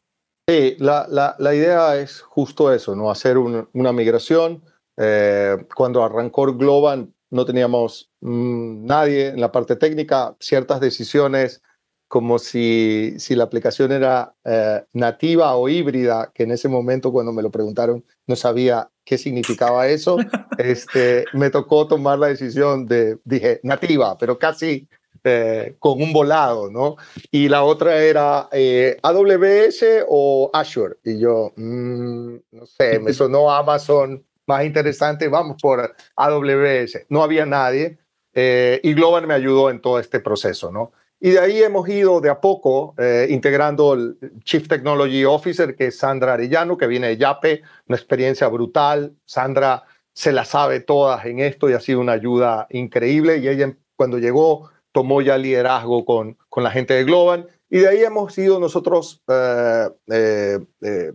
[0.48, 3.10] Sí, la, la, idea es justo eso, ¿no?
[3.10, 4.64] Hacer una migración.
[4.98, 11.64] Eh, cuando arrancó Globant no teníamos mm, nadie en la parte técnica, ciertas decisiones
[12.08, 17.32] como si, si la aplicación era eh, nativa o híbrida, que en ese momento cuando
[17.32, 20.18] me lo preguntaron no sabía qué significaba eso,
[20.58, 24.88] este, me tocó tomar la decisión de, dije, nativa, pero casi
[25.24, 26.96] eh, con un volado, ¿no?
[27.30, 30.96] Y la otra era eh, AWS o Azure.
[31.04, 37.06] Y yo, mm, no sé, me sonó Amazon más interesante, vamos por AWS.
[37.10, 38.00] No había nadie
[38.34, 40.94] y Global me ayudó en todo este proceso, ¿no?
[41.24, 45.88] Y de ahí hemos ido de a poco eh, integrando el Chief Technology Officer, que
[45.88, 49.16] es Sandra Arellano, que viene de Yape, una experiencia brutal.
[49.24, 53.38] Sandra se la sabe todas en esto y ha sido una ayuda increíble.
[53.38, 57.48] Y ella cuando llegó tomó ya liderazgo con, con la gente de Global.
[57.70, 61.14] Y de ahí hemos ido nosotros eh, eh,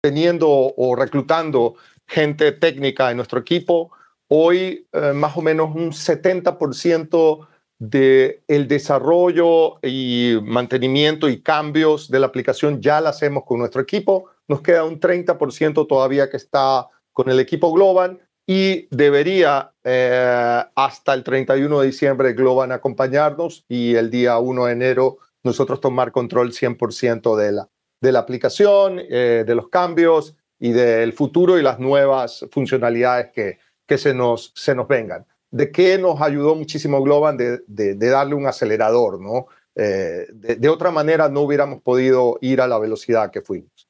[0.00, 1.74] teniendo o reclutando
[2.06, 3.92] gente técnica en nuestro equipo.
[4.28, 7.46] Hoy más o menos un 70%
[7.78, 13.82] de el desarrollo y mantenimiento y cambios de la aplicación ya la hacemos con nuestro
[13.82, 14.30] equipo.
[14.48, 21.14] Nos queda un 30% todavía que está con el equipo Global y debería eh, hasta
[21.14, 26.52] el 31 de diciembre Global acompañarnos y el día 1 de enero nosotros tomar control
[26.52, 27.68] 100% de la,
[28.00, 33.58] de la aplicación, eh, de los cambios y del futuro y las nuevas funcionalidades que,
[33.86, 38.34] que se, nos, se nos vengan de qué nos ayudó muchísimo Globan de, de, darle
[38.34, 39.46] un acelerador, ¿no?
[39.76, 43.88] Eh, de, otra manera no hubiéramos podido ir a la velocidad que fuimos.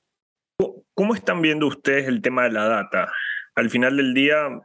[0.92, 3.10] ¿Cómo están viendo ustedes el tema de la data?
[3.54, 4.60] Al final del día,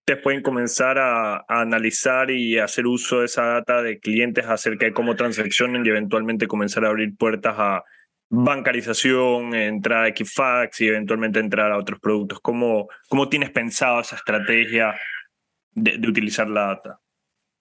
[0.00, 4.92] ustedes pueden comenzar a, analizar y hacer uso de esa data de clientes acerca de
[4.92, 7.84] cómo transaccionan y eventualmente comenzar a abrir puertas a
[8.30, 12.40] bancarización, entrar a Equifax y eventualmente entrar a otros productos.
[12.40, 14.96] ¿Cómo, cómo tienes pensado esa estrategia
[15.74, 17.00] de, utilizar la data?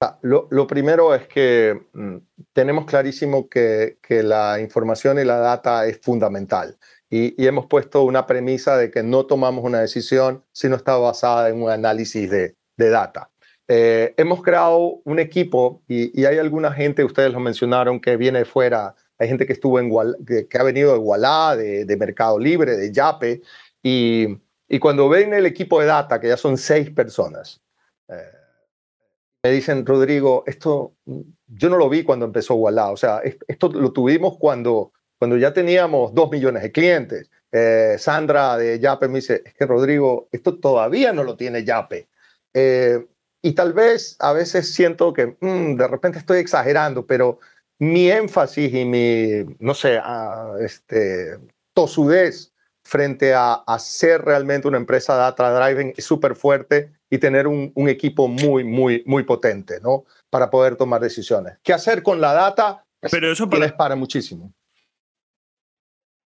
[0.01, 2.17] Ah, lo, lo, primero es que mm,
[2.51, 6.77] tenemos clarísimo que, que, la información y la data es fundamental
[7.09, 10.97] y, y, hemos puesto una premisa de que no tomamos una decisión si no está
[10.97, 13.29] basada en un análisis de, de data.
[13.67, 18.45] Eh, hemos creado un equipo y, y, hay alguna gente, ustedes lo mencionaron, que viene
[18.45, 18.93] fuera.
[19.17, 19.89] Hay gente que estuvo en
[20.27, 23.41] que, que ha venido de Wallah, de, de Mercado Libre, de Yape
[23.81, 24.27] y,
[24.67, 27.61] y cuando ven el equipo de data, que ya son seis personas,
[28.07, 33.91] me dicen, Rodrigo, esto yo no lo vi cuando empezó Wallah, o sea, esto lo
[33.91, 37.29] tuvimos cuando, cuando ya teníamos dos millones de clientes.
[37.51, 42.07] Eh, Sandra de Yape me dice, es que Rodrigo, esto todavía no lo tiene Yape.
[42.53, 43.05] Eh,
[43.41, 47.39] y tal vez a veces siento que mm, de repente estoy exagerando, pero
[47.79, 51.37] mi énfasis y mi, no sé, uh, este,
[51.73, 52.53] tosudez
[52.85, 57.71] frente a, a, ser realmente una empresa data driving es súper fuerte y tener un,
[57.75, 60.03] un, equipo muy, muy, muy potente, ¿no?
[60.31, 61.59] Para poder tomar decisiones.
[61.61, 62.83] ¿Qué hacer con la data?
[63.11, 64.51] Pero eso para, para muchísimo.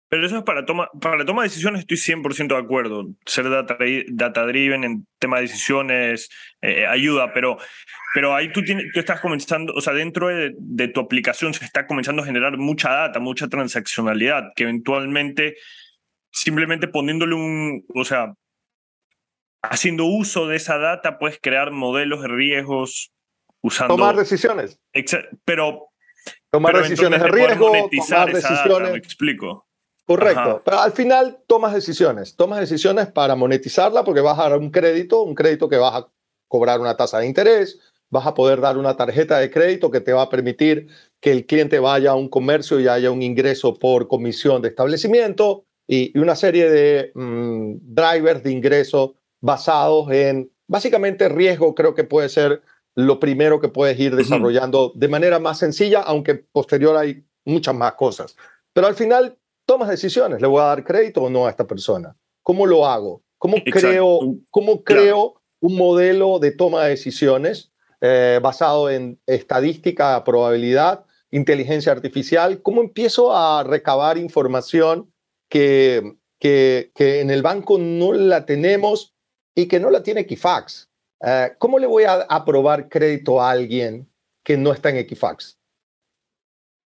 [0.09, 3.07] Pero eso es para toma, para toma de decisiones, estoy 100% de acuerdo.
[3.25, 3.75] Ser data,
[4.09, 6.29] data driven en tema de decisiones
[6.61, 7.57] eh, ayuda, pero,
[8.13, 11.65] pero ahí tú, tienes, tú estás comenzando, o sea, dentro de, de, tu aplicación se
[11.65, 15.55] está comenzando a generar mucha data, mucha transaccionalidad, que eventualmente
[16.31, 18.36] simplemente poniéndole un, o sea,
[19.70, 23.11] haciendo uso de esa data puedes crear modelos de riesgos
[23.61, 23.95] usando...
[23.95, 24.80] Tomar decisiones.
[25.43, 25.89] Pero...
[26.49, 27.72] Tomar decisiones de riesgo,
[28.07, 28.91] tomar decisiones...
[28.91, 29.68] me explico.
[30.05, 34.70] Correcto, pero al final tomas decisiones, tomas decisiones para monetizarla porque vas a dar un
[34.70, 36.07] crédito, un crédito que vas a
[36.47, 37.80] cobrar una tasa de interés,
[38.11, 40.88] vas a poder dar una tarjeta de crédito que te va a permitir
[41.20, 45.66] que el cliente vaya a un comercio y haya un ingreso por comisión de establecimiento
[45.88, 52.29] y, una serie de mm, drivers de ingreso basados en, básicamente riesgo creo que puede
[52.29, 52.63] ser
[52.95, 57.93] lo primero que puedes ir desarrollando de manera más sencilla, aunque posterior hay muchas más
[57.93, 58.35] cosas.
[58.73, 59.37] Pero al final
[59.67, 62.15] tomas decisiones, ¿le voy a dar crédito o no a esta persona?
[62.41, 63.21] ¿Cómo lo hago?
[63.37, 64.19] ¿Cómo creo,
[64.49, 67.71] cómo creo un modelo de toma de decisiones
[68.01, 72.63] eh, basado en estadística, probabilidad, inteligencia artificial?
[72.63, 75.13] ¿Cómo empiezo a recabar información
[75.49, 79.14] que, que, que en el banco no la tenemos
[79.56, 80.89] y que no la tiene Equifax?
[81.22, 84.08] Eh, ¿Cómo le voy a aprobar crédito a alguien
[84.43, 85.58] que no está en Equifax?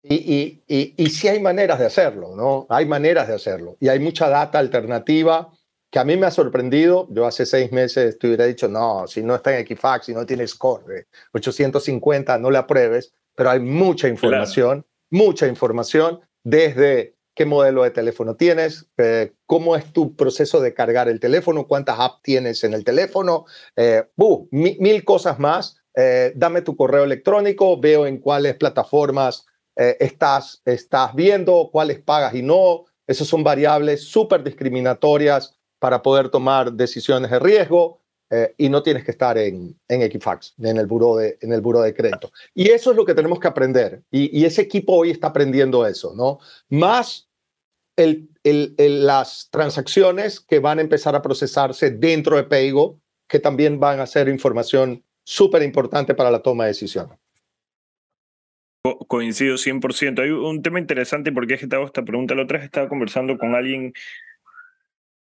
[0.03, 2.67] Y, y, y, y sí hay maneras de hacerlo, ¿no?
[2.69, 3.77] Hay maneras de hacerlo.
[3.79, 5.51] Y hay mucha data alternativa
[5.89, 7.07] que a mí me ha sorprendido.
[7.11, 10.25] Yo hace seis meses te hubiera dicho, no, si no está en Equifax, si no
[10.25, 13.13] tienes score de 850, no le apruebes.
[13.35, 19.93] Pero hay mucha información, mucha información, desde qué modelo de teléfono tienes, eh, cómo es
[19.93, 24.05] tu proceso de cargar el teléfono, cuántas apps tienes en el teléfono, eh,
[24.49, 25.77] mil, cosas más.
[25.95, 32.41] Eh, dame tu correo electrónico, veo en cuáles plataformas estás, estás viendo, cuáles pagas y
[32.41, 32.85] no.
[33.05, 38.01] Esas son variables súper discriminatorias para poder tomar decisiones de riesgo
[38.57, 41.81] y no tienes que estar en, en Equifax, en el, buro de, en el buro
[41.81, 42.31] de crédito.
[42.55, 44.01] Y eso es lo que tenemos que aprender.
[44.09, 46.39] Y, y ese equipo hoy está aprendiendo eso, ¿no?
[46.69, 47.26] Más
[47.97, 48.29] el,
[48.77, 54.07] las transacciones que van a empezar a procesarse dentro de Paygo, que también van a
[54.07, 57.17] ser información súper importante para la toma de decisiones.
[59.07, 60.23] Coincido 100%.
[60.23, 62.35] Hay un tema interesante porque es que te hago esta pregunta.
[62.35, 63.91] La otra vez estaba conversando con alguien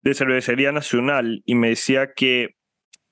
[0.02, 2.56] de Cervecería Nacional y me decía que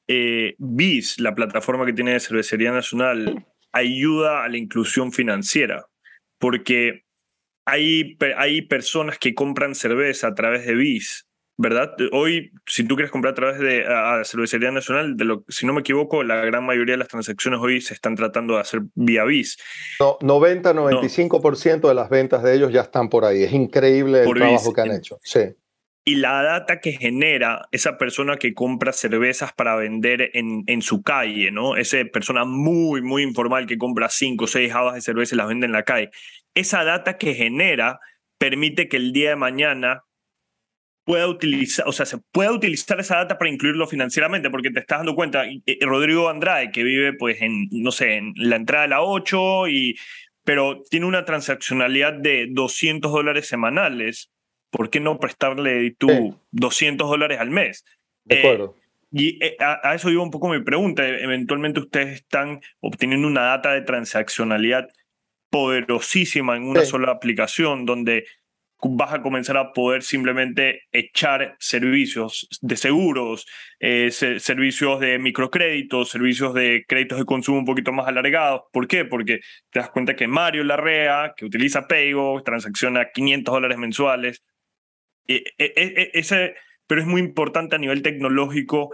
[0.08, 5.86] eh, BIS, la plataforma que tiene de Cervecería Nacional, ayuda a la inclusión financiera.
[6.40, 7.04] Porque
[7.70, 11.94] hay, hay personas que compran cerveza a través de BIS, ¿verdad?
[12.12, 15.74] Hoy, si tú quieres comprar a través de la Cervecería Nacional, de lo, si no
[15.74, 19.24] me equivoco, la gran mayoría de las transacciones hoy se están tratando de hacer vía
[19.26, 19.58] BIS.
[20.00, 23.44] No, 90-95% de las ventas de ellos ya están por ahí.
[23.44, 25.20] Es increíble el trabajo que han hecho.
[25.24, 25.42] Sí.
[26.06, 31.04] Y la data que genera esa persona que compra cervezas para vender en, en su
[31.04, 31.76] calle, ¿no?
[31.76, 35.48] Esa persona muy, muy informal que compra 5 o 6 jabas de cerveza y las
[35.48, 36.10] vende en la calle
[36.60, 38.00] esa data que genera
[38.38, 40.04] permite que el día de mañana
[41.10, 45.00] pueda utilizar, o sea, se pueda utilizar esa data para incluirlo financieramente, porque te estás
[45.00, 45.44] dando cuenta,
[45.82, 49.98] Rodrigo Andrade, que vive, pues, en, no sé, en la entrada de la 8, y,
[50.44, 54.30] pero tiene una transaccionalidad de 200 dólares semanales,
[54.70, 57.86] ¿por qué no prestarle tú 200 dólares al mes?
[58.24, 58.76] De eh, acuerdo.
[59.12, 61.08] y eh, a, eso iba un poco mi pregunta.
[61.08, 64.90] Eventualmente ustedes están obteniendo una data de transaccionalidad
[65.50, 68.26] poderosísima en una sola aplicación donde
[68.82, 73.46] vas a comenzar a poder simplemente echar servicios de seguros,
[73.80, 78.62] eh, servicios de microcréditos, servicios de créditos de consumo un poquito más alargados.
[78.72, 79.04] ¿Por qué?
[79.04, 84.44] Porque te das cuenta que Mario Larrea, que utiliza Paygo, transacciona 500 dólares mensuales.
[85.28, 86.56] E, e, e, ese,
[86.88, 88.92] pero es muy importante a nivel tecnológico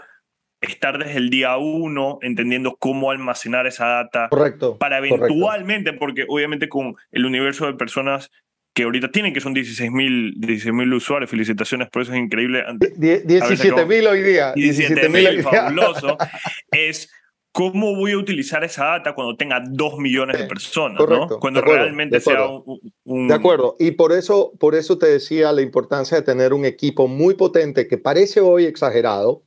[0.62, 4.28] estar desde el día uno entendiendo cómo almacenar esa data.
[4.30, 4.78] Correcto.
[4.78, 8.32] Para eventualmente, porque obviamente con el universo de personas
[8.74, 12.64] que ahorita tienen, que son 16 mil usuarios, felicitaciones, por eso es increíble.
[12.97, 14.51] 17 mil hoy día.
[14.53, 16.18] 17 mil, fabuloso.
[16.72, 17.10] es
[17.56, 22.20] cómo voy a utilizar esa data cuando tenga 2 millones de personas, Correcto, Cuando realmente
[22.20, 22.49] sea
[23.06, 26.66] un, De acuerdo, y por eso, por eso te decía la importancia de tener un
[26.66, 29.43] equipo muy potente que parece hoy exagerado,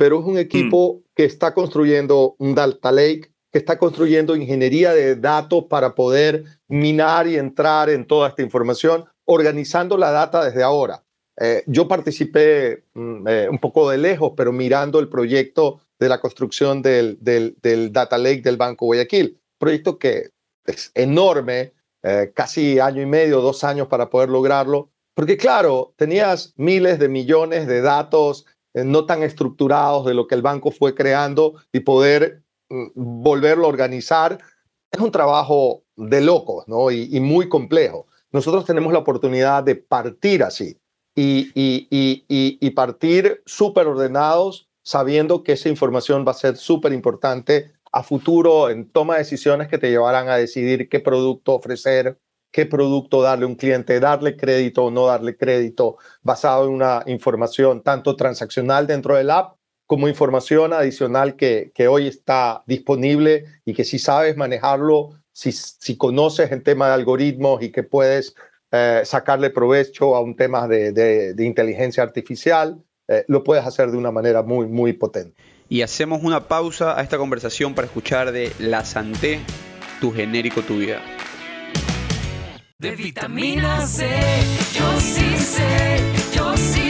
[0.00, 1.02] pero es un equipo mm.
[1.14, 7.26] que está construyendo un data lake, que está construyendo ingeniería de datos para poder minar
[7.26, 11.04] y entrar en toda esta información, organizando la data desde ahora.
[11.38, 16.18] Eh, yo participé mm, eh, un poco de lejos, pero mirando el proyecto de la
[16.18, 20.30] construcción del, del, Data Lake del Banco Guayaquil, proyecto que
[20.64, 26.54] es enorme, eh, casi año y medio, dos años para poder lograrlo, porque claro, tenías
[26.56, 31.54] miles de millones de datos no tan estructurados de lo que el banco fue creando
[31.72, 34.38] y poder mm, volverlo a organizar,
[34.90, 36.90] es un trabajo de locos ¿no?
[36.90, 38.06] y, muy complejo.
[38.32, 40.78] Nosotros tenemos la oportunidad de partir así
[41.14, 47.72] y, y, y partir súper ordenados, sabiendo que esa información va a ser súper importante
[47.92, 52.18] a futuro en toma de decisiones que te llevarán a decidir qué producto ofrecer,
[52.50, 57.02] qué producto darle a un cliente, darle crédito o no darle crédito, basado en una
[57.06, 59.56] información tanto transaccional dentro del app
[59.90, 65.96] como información adicional que, que hoy está disponible y que si sabes manejarlo, si, si
[65.96, 68.36] conoces el tema de algoritmos y que puedes
[68.70, 73.96] eh, sacarle provecho a un tema de, de, inteligencia artificial, eh, lo puedes hacer de
[73.96, 75.34] una manera muy, muy potente.
[75.68, 79.40] Y hacemos una pausa a esta conversación para escuchar de La Santé,
[80.00, 81.00] tu genérico, tu vida.
[82.80, 84.08] De vitamina C,
[84.72, 86.02] yo sí sé,
[86.34, 86.89] yo sí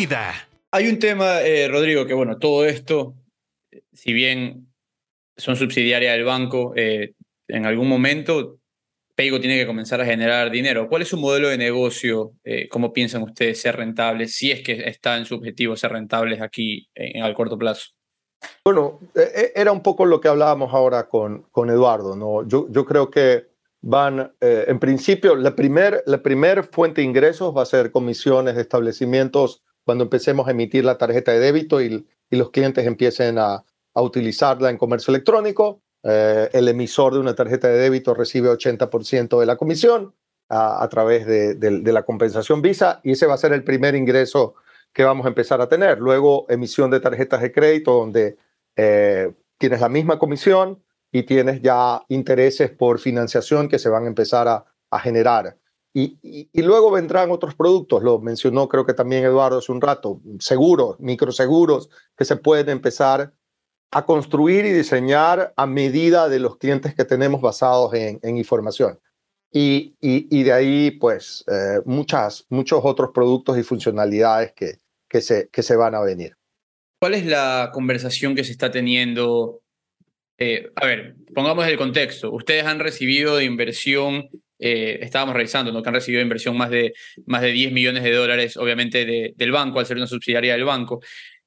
[0.00, 0.32] vida.
[0.72, 3.14] Hay un tema, eh, Rodrigo, que bueno, todo esto,
[3.92, 4.66] si bien
[5.36, 7.12] son subsidiarias del banco, eh,
[7.48, 8.58] en algún momento
[9.14, 10.88] Paygo tiene que comenzar a generar dinero.
[10.88, 12.32] ¿Cuál es su modelo de negocio?
[12.44, 14.34] Eh, ¿Cómo piensan ustedes ser rentables?
[14.34, 17.90] Si es que está en su objetivo ser rentables aquí en, al corto plazo.
[18.64, 22.16] Bueno, eh, era un poco lo que hablábamos ahora con, con Eduardo.
[22.16, 22.48] ¿no?
[22.48, 23.50] Yo, yo creo que
[23.82, 28.54] van, eh, en principio, la primer, la primer fuente de ingresos va a ser comisiones
[28.54, 33.38] de establecimientos cuando empecemos a emitir la tarjeta de débito y, y los clientes empiecen
[33.38, 33.64] a,
[33.94, 35.82] a utilizarla en comercio electrónico.
[36.02, 40.14] Eh, el emisor de una tarjeta de débito recibe 80% de la comisión
[40.48, 43.64] a, a través de, de, de, la compensación Visa y ese va a ser el
[43.64, 44.54] primer ingreso
[44.92, 45.98] que vamos a empezar a tener.
[45.98, 48.36] Luego, emisión de tarjetas de crédito donde
[48.76, 54.08] eh, tienes la misma comisión y tienes ya intereses por financiación que se van a
[54.08, 55.56] empezar a, a generar.
[55.92, 61.00] Y, luego vendrán otros productos, lo mencionó creo que también Eduardo hace un rato, seguros,
[61.00, 63.32] microseguros que se pueden empezar
[63.90, 69.00] a construir y diseñar a medida de los clientes que tenemos basados en, información.
[69.52, 74.78] Y, y, y, de ahí, pues, eh, muchas, muchos otros productos y funcionalidades que,
[75.08, 76.36] que, se, que se van a venir.
[77.00, 79.60] ¿Cuál es la conversación que se está teniendo?
[80.38, 82.30] Eh, a ver, pongamos el contexto.
[82.30, 84.28] Ustedes han recibido de inversión,
[84.60, 85.82] eh, estábamos revisando, ¿no?
[85.82, 86.92] que han recibido inversión más de,
[87.26, 90.64] más de 10 millones de dólares, obviamente, de, del banco, al ser una subsidiaria del
[90.64, 91.00] banco.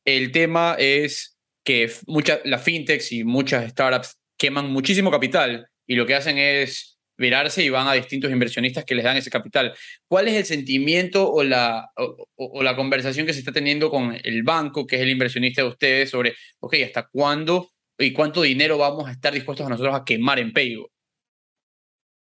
[0.04, 6.06] El tema es que muchas, las fintechs y muchas startups queman muchísimo capital y lo
[6.06, 9.74] que hacen es virarse y van a distintos inversionistas que les dan ese capital.
[10.08, 14.18] ¿Cuál es el sentimiento o la, o, o, la conversación que se está teniendo con
[14.24, 18.80] el banco, que es el inversionista de ustedes, sobre, ok, ¿hasta cuándo y cuánto dinero
[18.80, 20.90] vamos a estar dispuestos a nosotros a quemar en Paygo?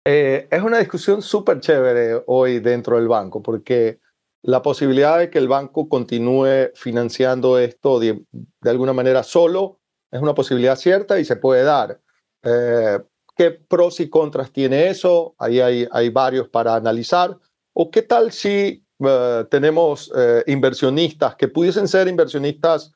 [0.09, 3.99] Eh, es una discusión súper chévere hoy dentro del banco, porque
[4.43, 8.25] la posibilidad de que el banco continúe financiando esto de,
[8.63, 9.81] alguna manera solo
[10.13, 12.01] es una posibilidad cierta y se puede dar.
[12.45, 13.01] Eh,
[13.35, 15.35] ¿Qué pros y contras tiene eso?
[15.39, 17.37] Ahí hay, varios para analizar.
[17.73, 20.13] ¿O qué tal si uh, tenemos
[20.47, 22.93] inversionistas que pudiesen ser inversionistas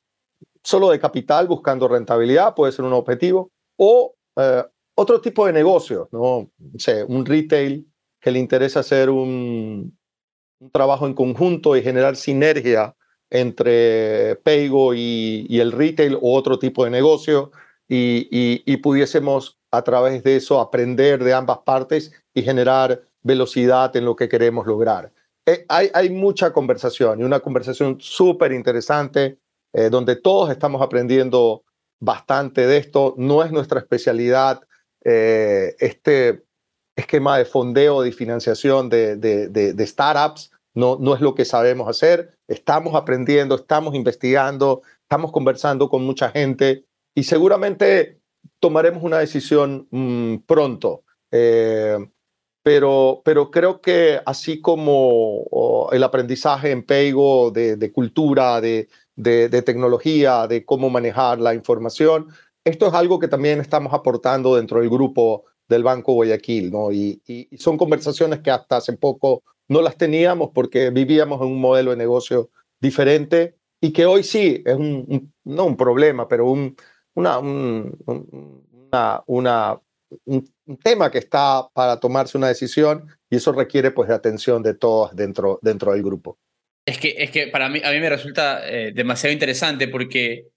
[0.62, 2.54] solo de capital buscando rentabilidad?
[2.54, 3.50] Puede ser un objetivo.
[3.76, 4.14] O
[4.95, 6.51] otro tipo de negocio, ¿no?
[6.78, 7.86] sé, un retail
[8.20, 9.97] que le interesa hacer un,
[10.61, 12.95] un trabajo en conjunto y generar sinergia
[13.30, 17.53] entre Paygo y, y el retail o otro tipo de negocio
[17.88, 23.95] y, y, y, pudiésemos a través de eso aprender de ambas partes y generar velocidad
[23.97, 25.12] en lo que queremos lograr.
[25.47, 29.38] Eh, hay, hay, mucha conversación y una conversación súper interesante
[29.72, 31.64] eh, donde todos estamos aprendiendo
[31.99, 33.14] bastante de esto.
[33.16, 34.61] No es nuestra especialidad
[35.05, 36.44] eh, este
[36.96, 41.44] esquema de fondeo y financiación de, de, de, de startups, no, no es lo que
[41.44, 42.36] sabemos hacer.
[42.48, 46.84] Estamos aprendiendo, estamos investigando, estamos conversando con mucha gente
[47.14, 48.20] y seguramente
[48.61, 51.05] tomaremos una decisión mmm, pronto.
[51.32, 51.98] Eh,
[52.62, 59.48] pero, pero creo que así como el aprendizaje en Peigo de, de cultura, de, de,
[59.48, 62.28] de, tecnología, de cómo manejar la información,
[62.64, 66.92] esto es algo que también estamos aportando dentro del grupo del Banco Guayaquil, ¿no?
[66.92, 71.46] Y, y, y son conversaciones que hasta hace poco no las teníamos porque vivíamos en
[71.46, 72.50] un modelo de negocio
[72.80, 76.76] diferente y que hoy sí es un, un no un problema, pero un,
[77.14, 77.96] una, un,
[78.92, 79.80] una, una,
[80.24, 80.50] un,
[80.82, 85.14] tema que está para tomarse una decisión y eso requiere pues de atención de todos
[85.14, 86.38] dentro, dentro del grupo.
[86.86, 90.48] Es que, es que para mí, a mí me resulta eh, demasiado interesante porque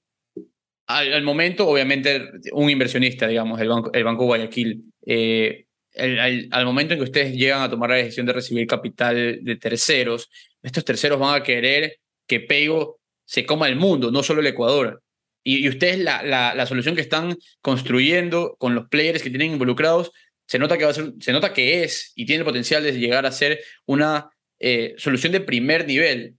[0.87, 5.65] al, momento, obviamente, un inversionista, digamos, el Banco, el banco Guayaquil, eh,
[5.95, 10.29] al, momento en que ustedes llegan a tomar la decisión de recibir capital de terceros,
[10.61, 15.01] estos terceros van a querer que Pego se coma el mundo, no solo el Ecuador.
[15.43, 19.51] Y, y ustedes la, la, la, solución que están construyendo con los players que tienen
[19.51, 20.11] involucrados,
[20.47, 22.93] se nota que, va a ser, se nota que es y tiene el potencial de
[22.93, 24.29] llegar a ser una
[24.59, 26.35] eh, solución de primer nivel.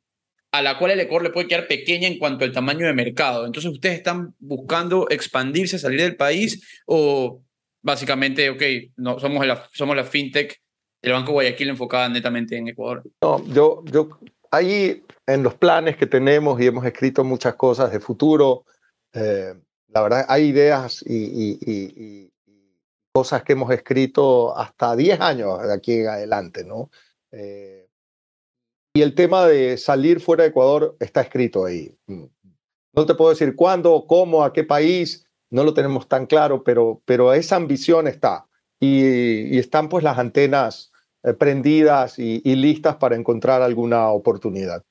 [0.55, 3.45] A la cual el Ecuador le puede quedar pequeña en cuanto al tamaño de mercado.
[3.45, 7.43] Entonces, ¿ustedes están buscando expandirse, salir del país o
[7.83, 8.63] básicamente, ok,
[8.97, 10.63] no, somos, la, somos la fintech
[11.03, 13.03] del Banco Guayaquil enfocada netamente en Ecuador?
[13.21, 14.21] No, yo, yo
[14.53, 18.65] ahí en los planes que tenemos y hemos escrito muchas cosas de futuro,
[19.13, 19.55] eh,
[19.89, 22.31] la verdad hay ideas y
[23.13, 26.91] cosas que hemos escrito hasta 10 años de aquí en adelante, ¿no?
[27.33, 27.84] Eh,
[28.97, 31.97] y el tema de salir fuera de Ecuador está escrito ahí.
[32.07, 32.25] Mm.
[32.95, 37.03] No te puedo decir cuándo, cómo, a qué país, no lo tenemos tan claro, pero,
[37.05, 38.47] pero esa ambición está.
[38.79, 40.93] Y, están pues las antenas
[41.25, 44.85] eh, prendidas y, y listas para encontrar alguna oportunidad.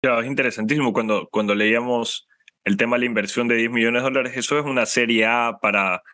[0.00, 2.28] Claro, es interesantísimo cuando, cuando leíamos
[2.64, 4.36] el tema de la inversión de 10 millones de dólares.
[4.36, 6.04] Eso es una serie A para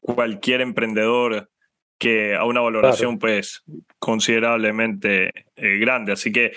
[0.00, 1.50] cualquier emprendedor
[1.98, 3.62] que a una valoración pues
[3.98, 6.12] considerablemente eh, grande.
[6.12, 6.52] Así que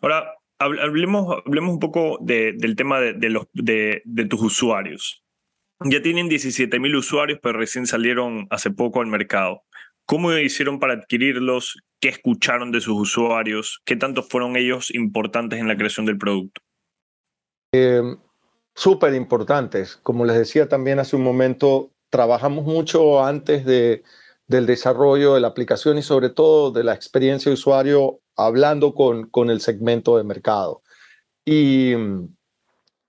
[0.00, 4.40] ahora hab- hablemos, hablemos un poco de- del tema de, de los, de, de tus
[4.42, 5.22] usuarios.
[5.84, 9.62] Ya tienen 17 mil usuarios, pero recién salieron hace poco al mercado.
[10.04, 11.78] ¿Cómo hicieron para adquirirlos?
[12.00, 13.80] ¿Qué escucharon de sus usuarios?
[13.84, 16.60] ¿Qué tanto fueron ellos importantes en la creación del producto?
[17.72, 18.02] Eh,
[18.74, 19.96] Súper importantes.
[20.02, 24.02] Como les decía también hace un momento, trabajamos mucho antes de,
[24.50, 29.30] del desarrollo de la aplicación y sobre todo de la experiencia de usuario hablando con,
[29.30, 30.82] con el segmento de mercado.
[31.44, 31.94] Y,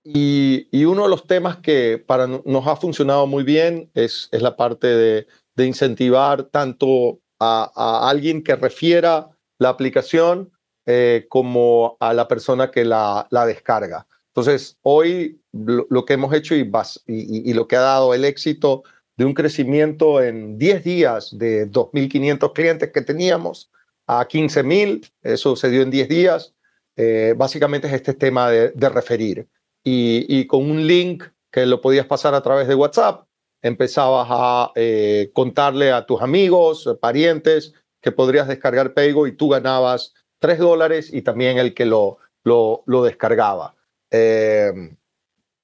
[0.04, 4.28] y, y uno de los temas que para no- nos ha funcionado muy bien es,
[4.32, 5.26] es la parte de,
[5.56, 9.28] de incentivar tanto a, a alguien que refiera
[9.58, 10.52] la aplicación
[10.86, 14.06] eh, como a la persona que la, la descarga.
[14.28, 18.14] Entonces, hoy lo, lo que hemos hecho y, bas- y- y lo que ha dado
[18.14, 18.82] el éxito
[19.16, 23.70] de un crecimiento en 10 días de 2.500 clientes que teníamos
[24.06, 26.54] a 15.000, eso se dio en 10 días,
[26.96, 29.48] eh, básicamente es este tema de, referir.
[29.84, 33.26] Y, con un link que lo podías pasar a través de WhatsApp,
[33.62, 40.14] empezabas a eh, contarle a tus amigos, parientes, que podrías descargar Paygo y tú ganabas
[40.40, 43.74] 3 dólares y también el que lo, lo, lo descargaba.
[44.10, 44.72] Eh,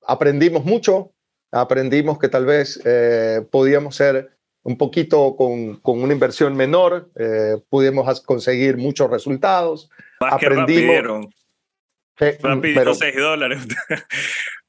[0.06, 1.12] aprendimos mucho,
[1.52, 4.30] aprendimos que tal vez eh, podíamos ser
[4.62, 9.88] un poquito con, con una inversión menor, eh, pudimos conseguir muchos resultados.
[10.20, 10.46] Más que.
[12.20, 13.60] Eh, Rapidito pero- 6 dólares.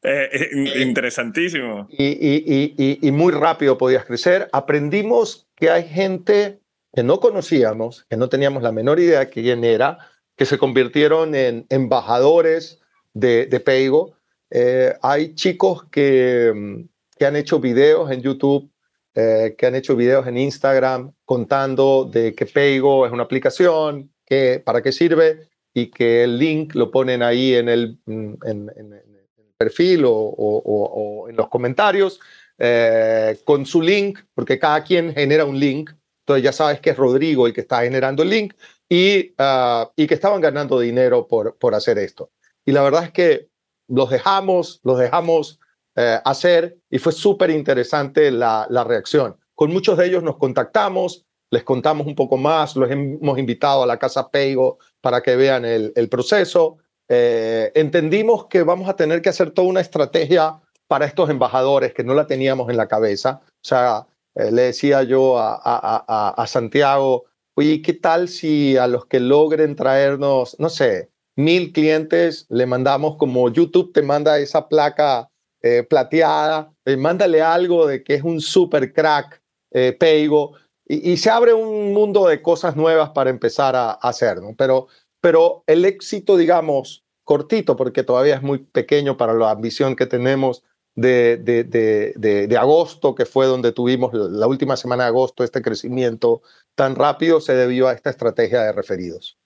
[0.02, 1.86] Eh, eh, in- interesantísimo.
[1.92, 4.48] y, y- y- y- muy rápido podías crecer.
[4.54, 6.62] Aprendimos que hay gente
[6.96, 9.98] que no conocíamos, que no teníamos la menor idea quién era,
[10.38, 12.80] que se convirtieron en embajadores
[13.14, 14.14] de, de Paygo.
[14.52, 16.82] Eh, hay chicos que, mm,
[17.18, 18.70] que han hecho videos en YouTube,
[19.16, 24.62] eh, que han hecho videos en Instagram contando de que Paygo es una aplicación, que,
[24.64, 28.94] para qué sirve y que el link lo ponen ahí en el, mm, en- en-
[28.94, 32.20] en el perfil o, o- o- o en los comentarios
[32.62, 35.92] eh, con su link, porque cada quien genera un link.
[36.26, 38.54] Entonces ya sabes que es Rodrigo el que está generando el link
[38.90, 42.32] y, ah, y que estaban ganando dinero por, por hacer esto.
[42.66, 43.48] Y la verdad es que
[43.90, 45.60] los dejamos, los dejamos
[45.96, 49.36] eh, hacer y fue súper interesante la, la reacción.
[49.56, 53.88] Con muchos de ellos nos contactamos, les contamos un poco más, los hemos invitado a
[53.88, 56.78] la casa Peigo para que vean el, el proceso.
[57.10, 62.04] Eh, entendimos que vamos a tener que hacer toda una estrategia para estos embajadores que
[62.04, 63.42] no la teníamos en la cabeza.
[63.44, 67.26] O sea, eh, le decía yo a, a- a- a Santiago,
[67.56, 71.10] oye, ¿qué tal si a los que logren traernos, no sé,
[71.40, 75.30] mil clientes, le mandamos como YouTube te manda esa placa
[75.62, 81.30] eh, plateada, eh, mándale algo de que es un super crack, eh, Peigo, y, se
[81.30, 84.40] abre un mundo de cosas nuevas para empezar a, a hacer.
[84.58, 84.88] Pero,
[85.22, 90.64] pero el éxito, digamos, cortito, porque todavía es muy pequeño para la ambición que tenemos
[90.96, 95.62] de, de, de, de agosto, que fue donde tuvimos la última semana de agosto este
[95.62, 96.42] crecimiento
[96.76, 99.38] tan rápido, se debió a esta estrategia de referidos.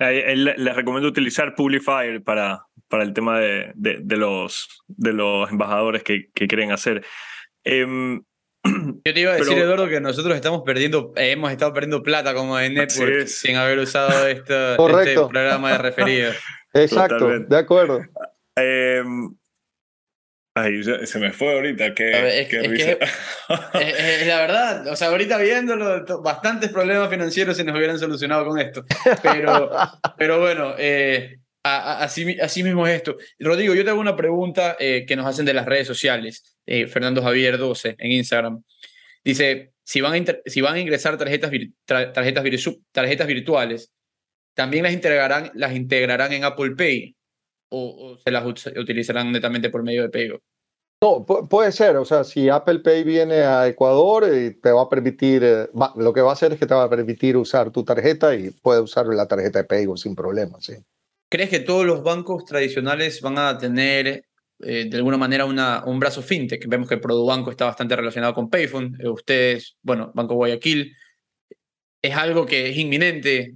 [0.00, 4.68] Eh, eh, le- Les recomiendo utilizar Publifire para, para el tema de, de- de los,
[4.86, 7.04] de los embajadores que, que quieren hacer.
[7.64, 8.22] Em,
[8.64, 12.02] Yo te iba a decir, Pero- Eduardo, que nosotros estamos perdiendo, eh, hemos estado perdiendo
[12.02, 14.76] plata como de Así network sin haber usado este
[15.28, 16.36] programa de referidos.
[16.74, 17.54] Exacto, Totalmente.
[17.54, 18.00] de acuerdo.
[18.56, 19.34] em,
[20.62, 21.94] ay, se me fue ahorita.
[21.94, 22.96] Qué, ver, es- qué es risa.
[22.98, 23.04] que-
[23.80, 28.44] Es, es la verdad, o sea, ahorita viéndolo, bastantes problemas financieros se nos hubieran solucionado
[28.46, 28.84] con esto.
[29.22, 29.70] Pero,
[30.18, 33.16] pero bueno, eh, a- a- así, así mismo es esto.
[33.38, 36.56] Rodrigo, yo te hago una pregunta eh, que nos hacen de las redes sociales.
[36.66, 38.62] Eh, Fernando Javier 12 en Instagram.
[39.24, 43.90] Dice, si van a, si van a ingresar tarjetas, vir- tarjetas, virtu- tarjetas virtuales,
[44.54, 47.16] ¿también las integrarán, las integrarán en Apple Pay
[47.70, 50.40] o, o se las ut- utilizarán netamente por medio de Pago?
[51.00, 54.82] No, pu- puede ser, o sea, si Apple Pay viene a Ecuador, eh, te va
[54.82, 57.36] a permitir, eh, va- lo que va a hacer es que te va a permitir
[57.36, 60.74] usar tu tarjeta y puedes usar la tarjeta de Paygo sin problema, sí.
[61.30, 64.24] ¿Crees que todos los bancos tradicionales van a tener
[64.60, 66.66] eh, de alguna manera una, un brazo fintech?
[66.66, 68.96] Vemos que Produbanco está bastante relacionado con Payphone.
[68.98, 70.96] eh, ustedes, bueno, Banco Guayaquil,
[72.02, 73.54] es algo que es inminente.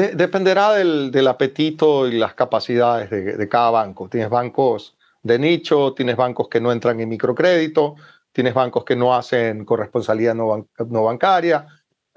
[0.00, 4.08] De- dependerá del, del apetito y las capacidades de, cada banco.
[4.08, 7.96] Tienes bancos de nicho, tienes bancos que no entran en microcrédito,
[8.32, 11.66] tienes bancos que no hacen corresponsabilidad no, no bancaria.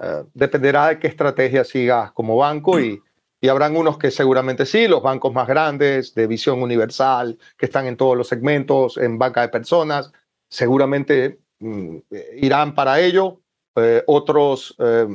[0.00, 3.02] Eh, dependerá de qué estrategia sigas como banco y,
[3.38, 7.86] y habrán unos que seguramente sí, los bancos más grandes, de visión universal, que están
[7.86, 10.10] en todos los segmentos, en banca de personas,
[10.48, 11.98] seguramente mm,
[12.36, 13.42] irán para ello.
[13.76, 15.06] Eh, otros eh,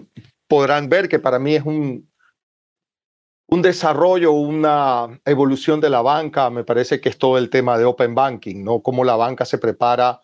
[0.48, 2.08] podrán ver que para mí es un,
[3.52, 7.86] un desarrollo, una evolución de la banca, me parece que es todo el tema de
[7.86, 8.82] Open Banking, ¿no?
[8.82, 10.22] Cómo la banca se prepara,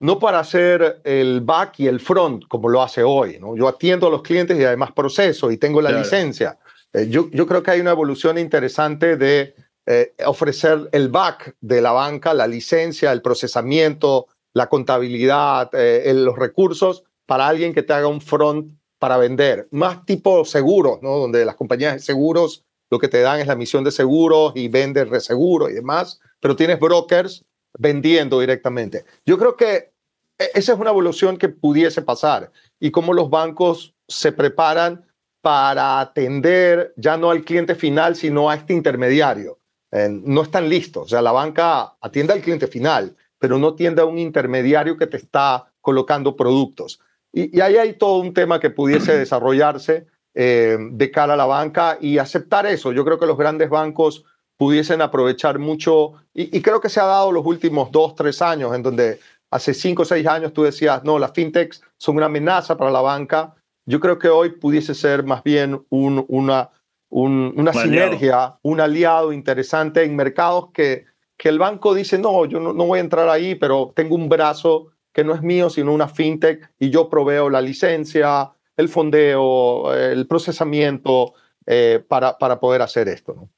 [0.00, 3.56] no para hacer el back y el front como lo hace hoy, ¿no?
[3.56, 6.04] Yo atiendo a los clientes y además proceso y tengo la Claro.
[6.04, 6.58] licencia.
[6.92, 9.54] Eh, yo, yo creo que hay una evolución interesante de
[9.86, 16.24] eh, ofrecer el back de la banca, la licencia, el procesamiento, la contabilidad, eh, el-
[16.24, 18.72] los recursos para alguien que te haga un front
[19.02, 21.18] para vender, más tipo seguros, ¿no?
[21.18, 24.68] Donde las compañías de seguros lo que te dan es la misión de seguros y
[24.68, 27.44] vendes reseguro y demás, pero tienes brokers
[27.76, 29.04] vendiendo directamente.
[29.26, 29.90] Yo creo que
[30.38, 35.04] e- esa es una evolución que pudiese pasar y cómo los bancos se preparan
[35.40, 39.58] para atender ya no al cliente final, sino a este intermediario.
[39.90, 41.06] Eh, no están listos.
[41.06, 45.08] O sea, la banca atiende al cliente final, pero no atiende a un intermediario que
[45.08, 47.00] te está colocando productos.
[47.32, 51.46] Y, y ahí hay todo un tema que pudiese desarrollarse eh, de cara a la
[51.46, 52.92] banca y aceptar eso.
[52.92, 54.24] Yo creo que los grandes bancos
[54.56, 58.74] pudiesen aprovechar mucho, y, y creo que se ha dado los últimos dos, tres años,
[58.74, 59.18] en donde
[59.50, 63.00] hace cinco o seis años tú decías, no, las fintechs son una amenaza para la
[63.00, 63.54] banca.
[63.86, 66.70] Yo creo que hoy pudiese ser más bien un- una,
[67.10, 71.06] un- una Un sinergia, un aliado interesante en mercados que,
[71.36, 74.28] que el banco dice, no, yo no, no voy a entrar ahí, pero tengo un
[74.28, 79.94] brazo que no es mío, sino una fintech, y yo proveo la licencia, el fondeo,
[79.94, 81.34] el procesamiento
[81.66, 83.34] eh, para, para poder hacer esto.
[83.34, 83.50] ¿no?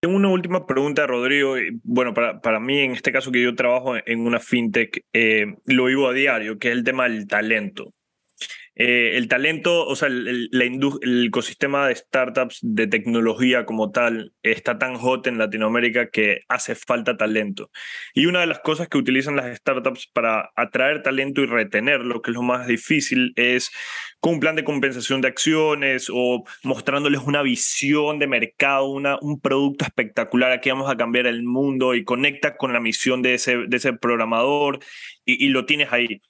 [0.00, 1.56] Tengo una última pregunta, Rodrigo.
[1.82, 5.84] Bueno, para, para mí, en este caso que yo trabajo en una fintech, eh, lo
[5.84, 7.92] vivo a diario, que es el tema del talento.
[8.76, 10.48] Eh, el talento, o sea, el,
[11.26, 17.16] ecosistema de startups de tecnología como tal está tan hot en Latinoamérica que hace falta
[17.16, 17.70] talento.
[18.14, 22.30] Y una de las cosas que utilizan las startups para atraer talento y retenerlo, que
[22.30, 23.70] es lo más difícil, es
[24.20, 29.40] con un plan de compensación de acciones o mostrándoles una visión de mercado, una, un
[29.40, 33.56] producto espectacular, aquí vamos a cambiar el mundo y conecta con la misión de ese,
[33.66, 34.78] de ese programador
[35.24, 36.20] y, y lo tienes ahí.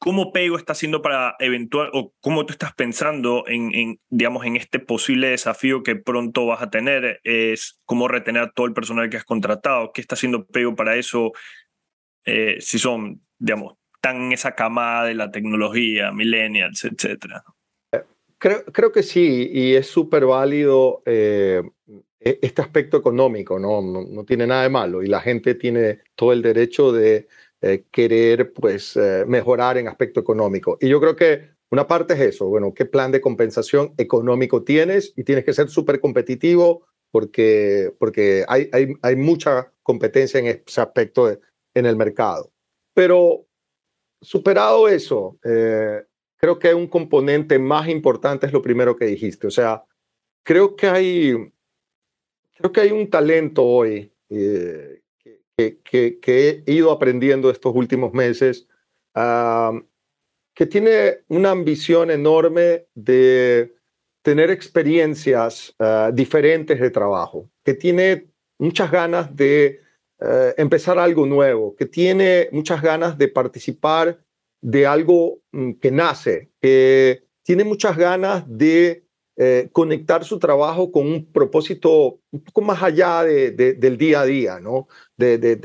[0.00, 4.56] ¿Cómo Pego está haciendo para eventual, o cómo tú estás pensando en, en, digamos, en
[4.56, 7.20] este posible desafío que pronto vas a tener?
[7.22, 9.92] Es cómo retener a todo el personal que has contratado.
[9.92, 11.32] ¿Qué está haciendo Pego para eso?
[12.24, 17.44] Eh, si son, digamos, tan en esa camada de la tecnología, millennials, etcétera.
[18.38, 21.62] Creo, creo que sí, y es súper válido eh,
[22.18, 23.82] e- este aspecto económico, ¿no?
[23.82, 27.28] No, no tiene nada de malo, y la gente tiene todo el derecho de
[27.62, 30.76] eh, querer pues, eh, mejorar en aspecto económico.
[30.80, 35.12] Y yo creo que una parte es eso, bueno, ¿qué plan de compensación económico tienes?
[35.16, 40.80] Y tienes que ser súper competitivo porque, porque hay, hay, hay mucha competencia en ese
[40.80, 41.38] aspecto de-
[41.74, 42.50] en el mercado.
[42.94, 43.46] Pero
[44.20, 46.02] superado eso, eh,
[46.36, 49.46] creo que un componente más importante es lo primero que dijiste.
[49.46, 49.84] O sea,
[50.42, 51.34] creo que hay,
[52.56, 54.99] creo que hay un talento hoy eh,
[55.84, 56.20] que,
[56.66, 58.66] he ido aprendiendo estos últimos meses,
[60.54, 63.74] que tiene una ambición enorme de
[64.22, 69.80] tener experiencias ah, diferentes de trabajo, que tiene muchas ganas de
[70.20, 74.20] eh, empezar algo nuevo, que tiene muchas ganas de participar
[74.60, 79.06] de algo mm, que nace, que tiene muchas ganas de
[79.36, 84.20] eh, conectar su trabajo con un propósito un poco más allá de- de- del día
[84.22, 84.88] a día, ¿no?
[85.16, 85.56] De, de-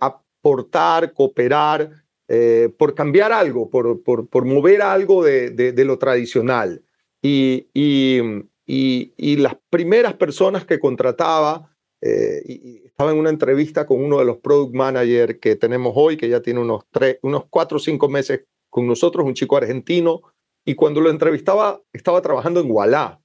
[0.00, 1.90] aportar, cooperar,
[2.28, 5.50] eh, por cambiar algo, por, por- por mover algo de,
[5.84, 6.82] lo tradicional.
[7.22, 8.20] Y, y-
[8.66, 14.36] y- las primeras personas que contrataba, eh, estaba en una entrevista con uno de los
[14.38, 18.44] product managers que tenemos hoy, que ya tiene unos, tres, unos cuatro o cinco meses
[18.70, 20.22] con nosotros, un chico argentino,
[20.66, 23.20] y cuando lo entrevistaba estaba trabajando en Walla.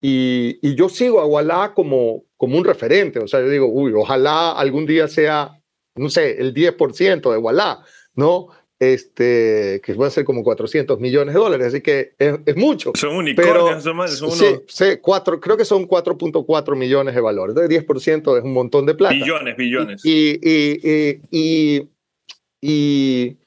[0.00, 3.92] Y, y yo sigo a Walla como, como un referente, o sea, yo digo, uy,
[3.94, 5.58] ojalá algún día sea,
[5.96, 7.78] no sé, el 10% de Walla,
[8.14, 8.48] ¿no?
[8.78, 12.92] Este, que va a ser como 400 millones de dólares, así que es, es mucho.
[12.94, 17.20] Son unicornios, son más, son sí, unos sí, cuatro, creo que son 4.4 millones de
[17.22, 17.50] valor.
[17.50, 19.14] Entonces, 10% es un montón de plata.
[19.14, 20.04] billones, billones.
[20.04, 21.88] Y, y, y,
[22.60, 23.38] y,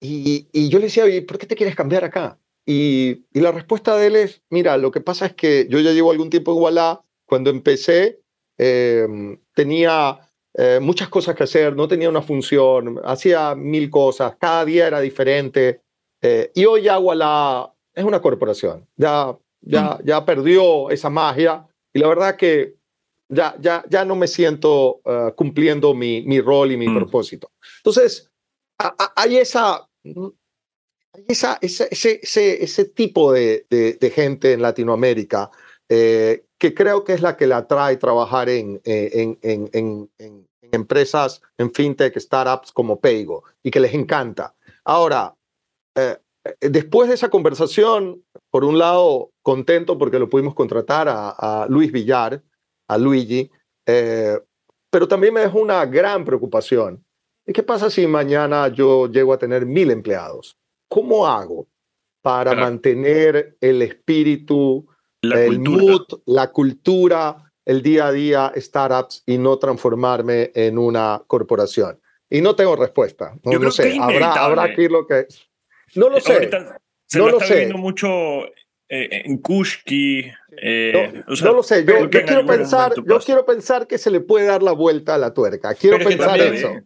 [0.00, 2.38] y, yo le decía, "Oye, ¿por qué te quieres cambiar acá?
[2.66, 5.92] Y, y la respuesta de él es, mira, lo que pasa es que yo ya
[5.92, 7.00] llevo algún tiempo en Walla.
[7.26, 8.20] Cuando empecé,
[8.58, 9.06] eh,
[9.54, 10.18] tenía
[10.54, 15.00] eh, muchas cosas que hacer, no tenía una función, hacía mil cosas, cada día era
[15.00, 15.80] diferente.
[16.20, 21.66] eh, y hoy ya Walla es una corporación, ya, ya, ya perdió esa magia.
[21.94, 22.76] Y la verdad que
[23.28, 27.50] ya, ya, ya no me siento eh, cumpliendo mi, mi rol y mi propósito.
[27.78, 28.30] Entonces,
[28.78, 29.88] a- a- hay esa,
[31.12, 35.50] hay esa, ese, ese, ese, tipo de, de- de gente en Latinoamérica
[35.88, 40.10] eh, que creo que es la que la atrae trabajar en, eh, en, en, en,
[40.18, 44.54] en- empresas, en fintech, startups como Paygo y que les encanta.
[44.84, 45.34] Ahora,
[45.94, 46.16] eh,
[46.60, 51.92] después de esa conversación, por un lado, contento porque lo pudimos contratar a, a Luis
[51.92, 52.42] Villar,
[52.88, 53.50] a Luigi,
[53.86, 54.38] eh,
[54.90, 57.04] pero también me dejó una gran preocupación.
[57.46, 60.56] ¿Y qué pasa si mañana yo llego a tener mil empleados?
[60.92, 61.66] ¿Cómo hago
[62.20, 64.86] para mantener el espíritu,
[65.22, 65.82] La el cultura.
[65.82, 71.98] mood, la cultura, el día a día, startups y no transformarme en una corporación?
[72.28, 73.34] Y no tengo respuesta.
[73.42, 73.82] No, Yo no creo sé.
[73.84, 75.26] que es habrá, habrá que ir lo que.
[75.94, 76.32] No lo sé.
[76.34, 77.56] Ahorita se no lo lo está sé.
[77.60, 78.08] viendo mucho
[78.88, 80.30] eh, en Kushki.
[80.62, 83.26] eh, o sea, no lo sé, yo, yo quiero pensar, yo pasa.
[83.26, 85.74] quiero pensar que se le puede dar la vuelta a la tuerca.
[85.74, 86.68] Quiero Pero pensar también, eso.
[86.68, 86.84] eh,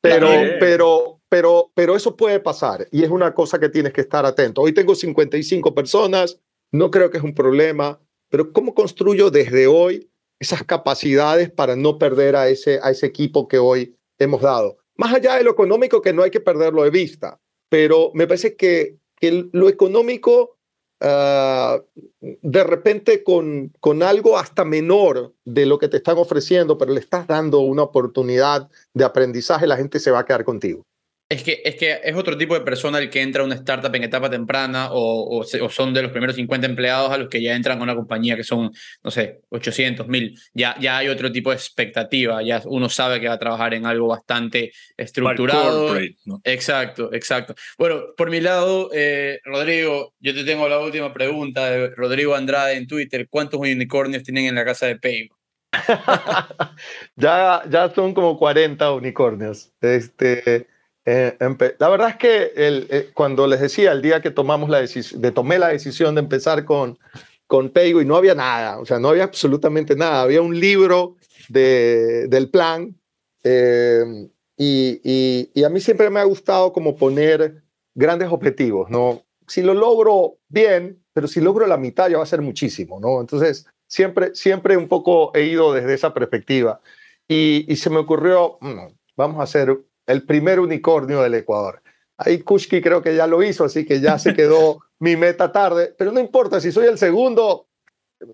[0.00, 0.28] Pero,
[0.60, 4.60] pero, pero, pero eso puede pasar y es una cosa que tienes que estar atento.
[4.60, 6.38] Hoy tengo 55 personas,
[6.70, 11.96] no creo que es un problema, pero ¿cómo construyo desde hoy esas capacidades para no
[11.96, 14.76] perder a ese, a ese equipo que hoy hemos dado?
[14.98, 18.54] Más allá de lo económico, que no hay que perderlo de vista, pero me parece
[18.54, 20.58] que, que lo económico
[21.00, 21.80] ah,
[22.20, 27.00] de repente con, con algo hasta menor de lo que te están ofreciendo, pero le
[27.00, 30.84] estás dando una oportunidad de aprendizaje, la gente se va a quedar contigo.
[31.32, 33.94] Es que, es que es otro tipo de persona el que entra a una startup
[33.94, 37.28] en etapa temprana o, o, se- o son de los primeros 50 empleados a los
[37.30, 38.70] que ya entran a una compañía que son,
[39.02, 40.38] no sé, 800, 1000.
[40.52, 43.86] Ya, ya hay otro tipo de expectativa, ya uno sabe que va a trabajar en
[43.86, 45.86] algo bastante estructurado.
[45.86, 46.40] corporate, ¿no?
[46.44, 47.54] Exacto, exacto.
[47.78, 52.76] Bueno, por mi lado, eh, Rodrigo, yo te tengo la última pregunta de Rodrigo Andrade
[52.76, 53.26] en Twitter.
[53.30, 55.36] ¿Cuántos unicornios tienen en la casa de Paygo?
[57.16, 59.72] Ya, ya son como 40 unicornios.
[59.80, 60.66] Este,
[61.04, 61.36] eh,
[61.78, 65.32] la verdad es que el, eh, cuando les decía el día que tomamos la de
[65.32, 66.98] tomé la decisión de empezar con,
[67.46, 70.22] con Paygo y no había nada, o sea, no había absolutamente nada.
[70.22, 71.16] Había un libro
[71.48, 72.94] de, del plan
[73.42, 77.62] eh, y, y, y a mí siempre me ha gustado como poner
[77.94, 79.24] grandes objetivos, ¿no?
[79.48, 83.20] Si lo logro bien, pero si logro la mitad ya va a ser muchísimo, ¿no?
[83.20, 86.80] Entonces, siempre, siempre un poco he ido desde esa perspectiva.
[87.28, 91.82] Y, y se me ocurrió, "Mm, vamos a hacer el primer unicornio del Ecuador.
[92.16, 95.94] Ahí Kushki creo que ya lo hizo, así que ya se quedó mi meta tarde,
[95.96, 97.66] pero no importa, si soy el segundo,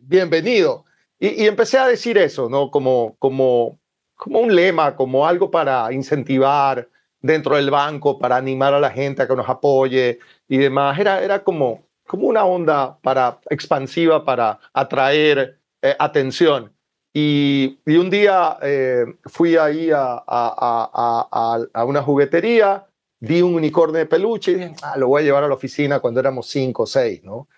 [0.03, 0.85] bienvenido.
[1.19, 2.71] Y, y empecé a decir eso, ¿no?
[2.71, 3.79] Como, como,
[4.15, 6.89] como un lema, como algo para incentivar
[7.21, 10.99] dentro del banco, para animar a la gente a que nos apoye y demás.
[10.99, 16.73] Era, era como, como una onda para, expansiva para atraer eh, atención.
[17.13, 22.87] Y, un día eh, fui ahí a, a, a, a, una juguetería,
[23.21, 26.01] vi un unicornio de peluche y dije, ah, lo voy a llevar a la oficina
[26.01, 27.49] cuando éramos cinco o seis, ¿no?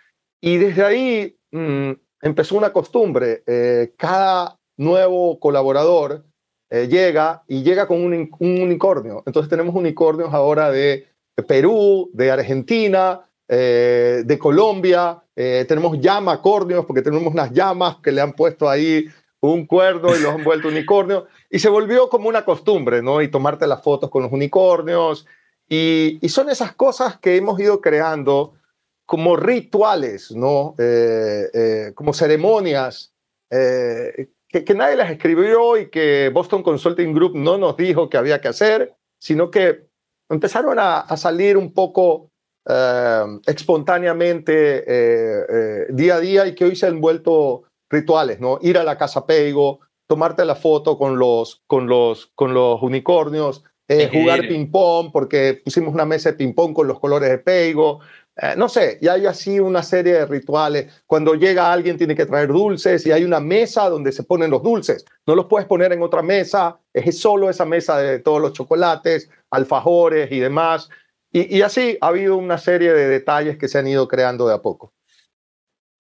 [0.41, 1.91] Y desde ahí mm,
[2.23, 3.43] empezó una costumbre.
[3.47, 6.25] eh, cada nuevo colaborador
[6.71, 9.23] eh, llega y llega con un, un unicornio.
[9.27, 11.09] Entonces tenemos unicornios ahora de
[11.47, 15.23] Perú, de Argentina, de Colombia.
[15.35, 19.07] tenemos llamacornios porque tenemos unas llamas que le han puesto ahí
[19.41, 21.25] un cuerno y los han vuelto unicornios.
[21.51, 23.23] Y se volvió como una costumbre, ¿no?
[23.23, 25.27] Y tomarte las fotos con los unicornios.
[25.69, 28.55] Y, y son esas cosas que hemos ido creando
[29.07, 30.75] como rituales, ¿no?
[30.79, 33.13] Eh, eh, como ceremonias
[33.51, 38.17] eh, que, que nadie las escribió y que Boston Consulting Group no nos dijo que
[38.17, 39.87] había que hacer, sino que
[40.29, 42.31] empezaron a, a salir un poco
[42.69, 48.59] eh, espontáneamente eh, día a día y que hoy se han vuelto rituales, ¿no?
[48.63, 53.65] Ir a la casa Peigo, tomarte la foto con los, con los, con los unicornios,
[53.89, 58.01] eh, jugar ping-pong, porque pusimos una mesa de ping-pong con los colores de Peigo,
[58.37, 61.03] eh, no sé, y hay así una serie de rituales.
[61.07, 64.63] Cuando llega alguien tiene que traer dulces y hay una mesa donde se ponen los
[64.63, 65.05] dulces.
[65.27, 69.29] No los puedes poner en otra mesa, es solo esa mesa de todos los chocolates,
[69.51, 70.89] alfajores y demás.
[71.33, 74.55] Y, y así ha habido una serie de detalles que se han ido creando de
[74.55, 74.93] a poco.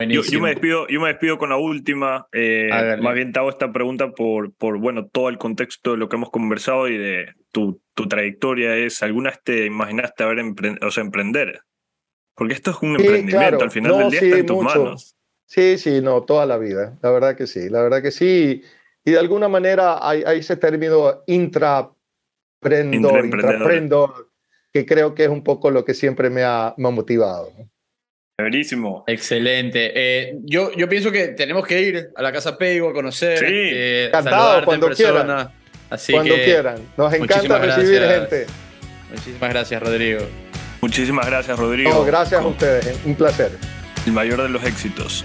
[0.09, 2.26] Yo, yo me despido, yo me despido con la última.
[2.32, 6.09] eh, más bien te hago esta pregunta por, por bueno, todo el contexto de lo
[6.09, 8.76] que hemos conversado y de tu, tu trayectoria.
[8.76, 11.61] Es, ¿Alguna vez te imaginaste haber empre- o sea, emprender?
[12.34, 13.64] Porque esto es un Sí, emprendimiento, claro.
[13.64, 14.84] al final No, del día sí, está en tus mucho.
[14.84, 15.16] manos.
[15.46, 16.96] Sí, sí, no, toda la vida.
[17.03, 18.62] La verdad que sí, la verdad que sí.
[19.05, 21.96] Y de alguna manera hay, hay ese término intraprendor,
[24.72, 27.51] que creo que es un poco lo que siempre me ha, me ha motivado.
[27.59, 27.70] ¿no?
[28.41, 29.05] Severísimo.
[29.07, 29.93] Excelente.
[29.95, 33.38] Eh, yo, yo pienso que tenemos que ir a la Casa Peigo a conocer.
[33.38, 33.45] Sí.
[33.49, 35.51] eh, Encantado, en cuando quieran.
[35.91, 36.76] Así Cuando que, quieran.
[36.97, 38.28] Nos encanta muchísimas recibir gracias.
[38.30, 38.47] gente.
[39.11, 40.20] Muchísimas gracias, Rodrigo.
[40.80, 41.91] Muchísimas gracias, Rodrigo.
[41.91, 42.97] No, gracias a ustedes, ¿eh?
[43.05, 43.51] un placer.
[44.07, 45.24] El mayor de los éxitos.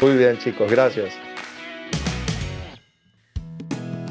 [0.00, 1.14] Muy bien, chicos, gracias.